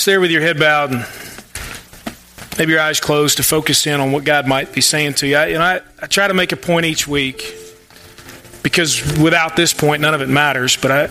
There 0.05 0.19
with 0.19 0.31
your 0.31 0.41
head 0.41 0.57
bowed 0.57 0.91
and 0.91 1.05
maybe 2.57 2.71
your 2.71 2.81
eyes 2.81 2.99
closed 2.99 3.37
to 3.37 3.43
focus 3.43 3.85
in 3.85 3.99
on 3.99 4.11
what 4.11 4.23
God 4.23 4.47
might 4.47 4.73
be 4.73 4.81
saying 4.81 5.13
to 5.15 5.27
you. 5.27 5.37
I, 5.37 5.51
know, 5.51 5.61
I, 5.61 5.81
I 6.01 6.07
try 6.07 6.27
to 6.27 6.33
make 6.33 6.51
a 6.51 6.57
point 6.57 6.87
each 6.87 7.07
week 7.07 7.55
because 8.63 9.19
without 9.19 9.55
this 9.55 9.73
point, 9.73 10.01
none 10.01 10.15
of 10.15 10.21
it 10.21 10.27
matters. 10.27 10.75
But 10.75 10.91
I, 10.91 11.03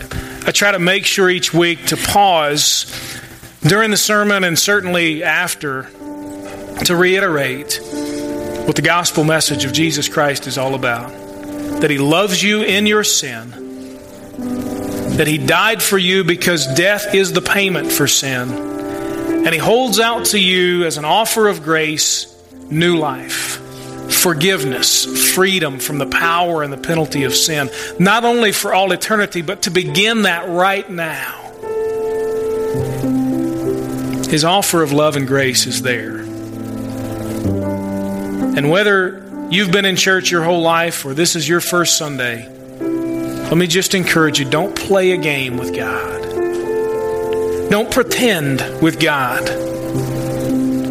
I 0.45 0.51
try 0.51 0.73
to 0.73 0.79
make 0.79 1.05
sure 1.05 1.29
each 1.29 1.53
week 1.53 1.85
to 1.87 1.97
pause 1.97 2.85
during 3.61 3.91
the 3.91 3.97
sermon 3.97 4.43
and 4.43 4.59
certainly 4.59 5.23
after 5.23 5.83
to 6.83 6.95
reiterate 6.95 7.79
what 8.71 8.77
the 8.77 8.81
gospel 8.81 9.25
message 9.25 9.65
of 9.65 9.73
Jesus 9.73 10.07
Christ 10.07 10.47
is 10.47 10.57
all 10.57 10.75
about 10.75 11.09
that 11.81 11.89
He 11.89 11.97
loves 11.97 12.41
you 12.41 12.63
in 12.63 12.87
your 12.87 13.03
sin, 13.03 13.49
that 15.17 15.27
He 15.27 15.37
died 15.37 15.83
for 15.83 15.97
you 15.97 16.23
because 16.23 16.73
death 16.73 17.13
is 17.13 17.33
the 17.33 17.41
payment 17.41 17.91
for 17.91 18.07
sin, 18.07 18.49
and 18.49 19.49
He 19.49 19.57
holds 19.57 19.99
out 19.99 20.27
to 20.27 20.39
you 20.39 20.85
as 20.85 20.97
an 20.97 21.03
offer 21.03 21.49
of 21.49 21.63
grace 21.63 22.33
new 22.69 22.95
life 22.95 23.57
forgiveness, 24.09 25.33
freedom 25.33 25.77
from 25.77 25.97
the 25.97 26.07
power 26.07 26.63
and 26.63 26.71
the 26.71 26.77
penalty 26.77 27.25
of 27.25 27.35
sin, 27.35 27.69
not 27.99 28.23
only 28.23 28.53
for 28.53 28.73
all 28.73 28.93
eternity, 28.93 29.41
but 29.41 29.63
to 29.63 29.69
begin 29.69 30.21
that 30.21 30.47
right 30.47 30.89
now. 30.89 31.41
His 34.29 34.45
offer 34.45 34.81
of 34.81 34.93
love 34.93 35.17
and 35.17 35.27
grace 35.27 35.65
is 35.65 35.81
there. 35.81 36.20
And 38.55 38.69
whether 38.69 39.23
you've 39.49 39.71
been 39.71 39.85
in 39.85 39.95
church 39.95 40.29
your 40.29 40.43
whole 40.43 40.61
life 40.61 41.05
or 41.05 41.13
this 41.13 41.35
is 41.35 41.47
your 41.47 41.61
first 41.61 41.97
Sunday, 41.97 42.47
let 42.49 43.57
me 43.57 43.67
just 43.67 43.93
encourage 43.93 44.39
you 44.39 44.49
don't 44.49 44.75
play 44.75 45.11
a 45.11 45.17
game 45.17 45.57
with 45.57 45.75
God. 45.75 46.21
Don't 47.69 47.91
pretend 47.91 48.81
with 48.81 48.99
God. 48.99 49.45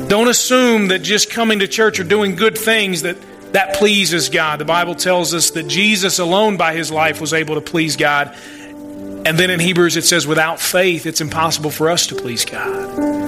Don't 0.08 0.28
assume 0.28 0.88
that 0.88 1.00
just 1.00 1.30
coming 1.30 1.58
to 1.58 1.68
church 1.68 2.00
or 2.00 2.04
doing 2.04 2.34
good 2.34 2.56
things 2.56 3.02
that 3.02 3.16
that 3.52 3.74
pleases 3.74 4.28
God. 4.28 4.58
The 4.58 4.64
Bible 4.64 4.94
tells 4.94 5.34
us 5.34 5.50
that 5.50 5.66
Jesus 5.66 6.18
alone 6.18 6.56
by 6.56 6.74
his 6.74 6.90
life 6.90 7.20
was 7.20 7.32
able 7.32 7.56
to 7.56 7.60
please 7.60 7.96
God. 7.96 8.34
And 9.26 9.38
then 9.38 9.50
in 9.50 9.60
Hebrews 9.60 9.96
it 9.96 10.04
says 10.04 10.26
without 10.26 10.60
faith 10.60 11.04
it's 11.06 11.20
impossible 11.20 11.70
for 11.70 11.90
us 11.90 12.06
to 12.08 12.14
please 12.14 12.44
God. 12.44 13.19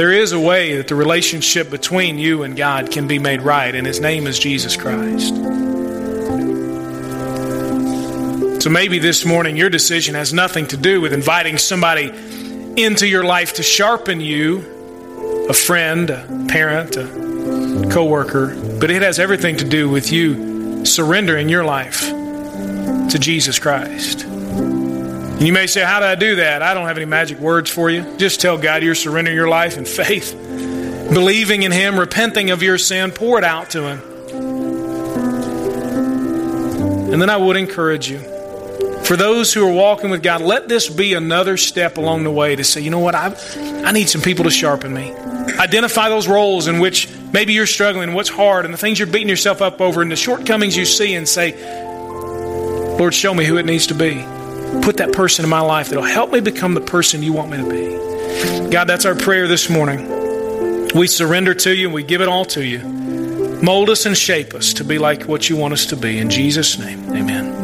There 0.00 0.12
is 0.12 0.32
a 0.32 0.40
way 0.40 0.78
that 0.78 0.88
the 0.88 0.94
relationship 0.94 1.68
between 1.68 2.16
you 2.16 2.42
and 2.42 2.56
God 2.56 2.90
can 2.90 3.06
be 3.06 3.18
made 3.18 3.42
right, 3.42 3.74
and 3.74 3.86
His 3.86 4.00
name 4.00 4.26
is 4.26 4.38
Jesus 4.38 4.74
Christ. 4.74 5.34
So 8.62 8.70
maybe 8.70 8.98
this 8.98 9.26
morning 9.26 9.58
your 9.58 9.68
decision 9.68 10.14
has 10.14 10.32
nothing 10.32 10.66
to 10.68 10.78
do 10.78 11.02
with 11.02 11.12
inviting 11.12 11.58
somebody 11.58 12.06
into 12.82 13.06
your 13.06 13.24
life 13.24 13.52
to 13.56 13.62
sharpen 13.62 14.22
you 14.22 15.46
a 15.50 15.52
friend, 15.52 16.08
a 16.08 16.46
parent, 16.48 16.96
a 16.96 17.86
co 17.92 18.06
worker 18.06 18.56
but 18.80 18.90
it 18.90 19.02
has 19.02 19.18
everything 19.18 19.58
to 19.58 19.68
do 19.68 19.90
with 19.90 20.10
you 20.10 20.86
surrendering 20.86 21.50
your 21.50 21.66
life 21.66 22.08
to 23.10 23.18
Jesus 23.18 23.58
Christ. 23.58 24.29
And 25.40 25.46
you 25.46 25.54
may 25.54 25.66
say, 25.66 25.82
How 25.82 26.00
do 26.00 26.04
I 26.04 26.16
do 26.16 26.36
that? 26.36 26.60
I 26.60 26.74
don't 26.74 26.86
have 26.86 26.98
any 26.98 27.06
magic 27.06 27.38
words 27.38 27.70
for 27.70 27.88
you. 27.88 28.18
Just 28.18 28.42
tell 28.42 28.58
God 28.58 28.82
you're 28.82 28.94
surrendering 28.94 29.34
your 29.34 29.48
life 29.48 29.78
in 29.78 29.86
faith, 29.86 30.34
believing 30.34 31.62
in 31.62 31.72
Him, 31.72 31.98
repenting 31.98 32.50
of 32.50 32.62
your 32.62 32.76
sin, 32.76 33.10
pour 33.10 33.38
it 33.38 33.44
out 33.44 33.70
to 33.70 33.88
Him. 33.88 34.00
And 37.10 37.22
then 37.22 37.30
I 37.30 37.38
would 37.38 37.56
encourage 37.56 38.10
you 38.10 38.18
for 39.04 39.16
those 39.16 39.50
who 39.54 39.66
are 39.66 39.72
walking 39.72 40.10
with 40.10 40.22
God, 40.22 40.42
let 40.42 40.68
this 40.68 40.90
be 40.90 41.14
another 41.14 41.56
step 41.56 41.96
along 41.96 42.24
the 42.24 42.30
way 42.30 42.54
to 42.54 42.62
say, 42.62 42.82
you 42.82 42.90
know 42.90 42.98
what, 42.98 43.14
I, 43.14 43.34
I 43.82 43.92
need 43.92 44.10
some 44.10 44.20
people 44.20 44.44
to 44.44 44.50
sharpen 44.50 44.92
me. 44.92 45.12
Identify 45.12 46.10
those 46.10 46.28
roles 46.28 46.68
in 46.68 46.80
which 46.80 47.08
maybe 47.32 47.54
you're 47.54 47.66
struggling, 47.66 48.12
what's 48.12 48.28
hard, 48.28 48.66
and 48.66 48.74
the 48.74 48.78
things 48.78 48.98
you're 48.98 49.08
beating 49.08 49.30
yourself 49.30 49.62
up 49.62 49.80
over, 49.80 50.02
and 50.02 50.12
the 50.12 50.16
shortcomings 50.16 50.76
you 50.76 50.84
see, 50.84 51.14
and 51.14 51.26
say, 51.26 51.56
Lord, 52.98 53.14
show 53.14 53.32
me 53.32 53.46
who 53.46 53.56
it 53.56 53.64
needs 53.64 53.86
to 53.88 53.94
be. 53.94 54.24
Put 54.82 54.98
that 54.98 55.12
person 55.12 55.44
in 55.44 55.50
my 55.50 55.60
life 55.60 55.88
that'll 55.88 56.04
help 56.04 56.32
me 56.32 56.40
become 56.40 56.74
the 56.74 56.80
person 56.80 57.22
you 57.22 57.32
want 57.32 57.50
me 57.50 57.58
to 57.58 57.68
be. 57.68 58.70
God, 58.70 58.84
that's 58.84 59.04
our 59.04 59.14
prayer 59.14 59.46
this 59.46 59.68
morning. 59.68 60.88
We 60.94 61.06
surrender 61.06 61.54
to 61.54 61.74
you 61.74 61.86
and 61.86 61.94
we 61.94 62.02
give 62.02 62.20
it 62.20 62.28
all 62.28 62.44
to 62.46 62.64
you. 62.64 62.80
Mold 63.62 63.90
us 63.90 64.06
and 64.06 64.16
shape 64.16 64.54
us 64.54 64.74
to 64.74 64.84
be 64.84 64.98
like 64.98 65.24
what 65.24 65.48
you 65.48 65.56
want 65.56 65.74
us 65.74 65.86
to 65.86 65.96
be. 65.96 66.18
In 66.18 66.30
Jesus' 66.30 66.78
name, 66.78 67.10
amen. 67.10 67.59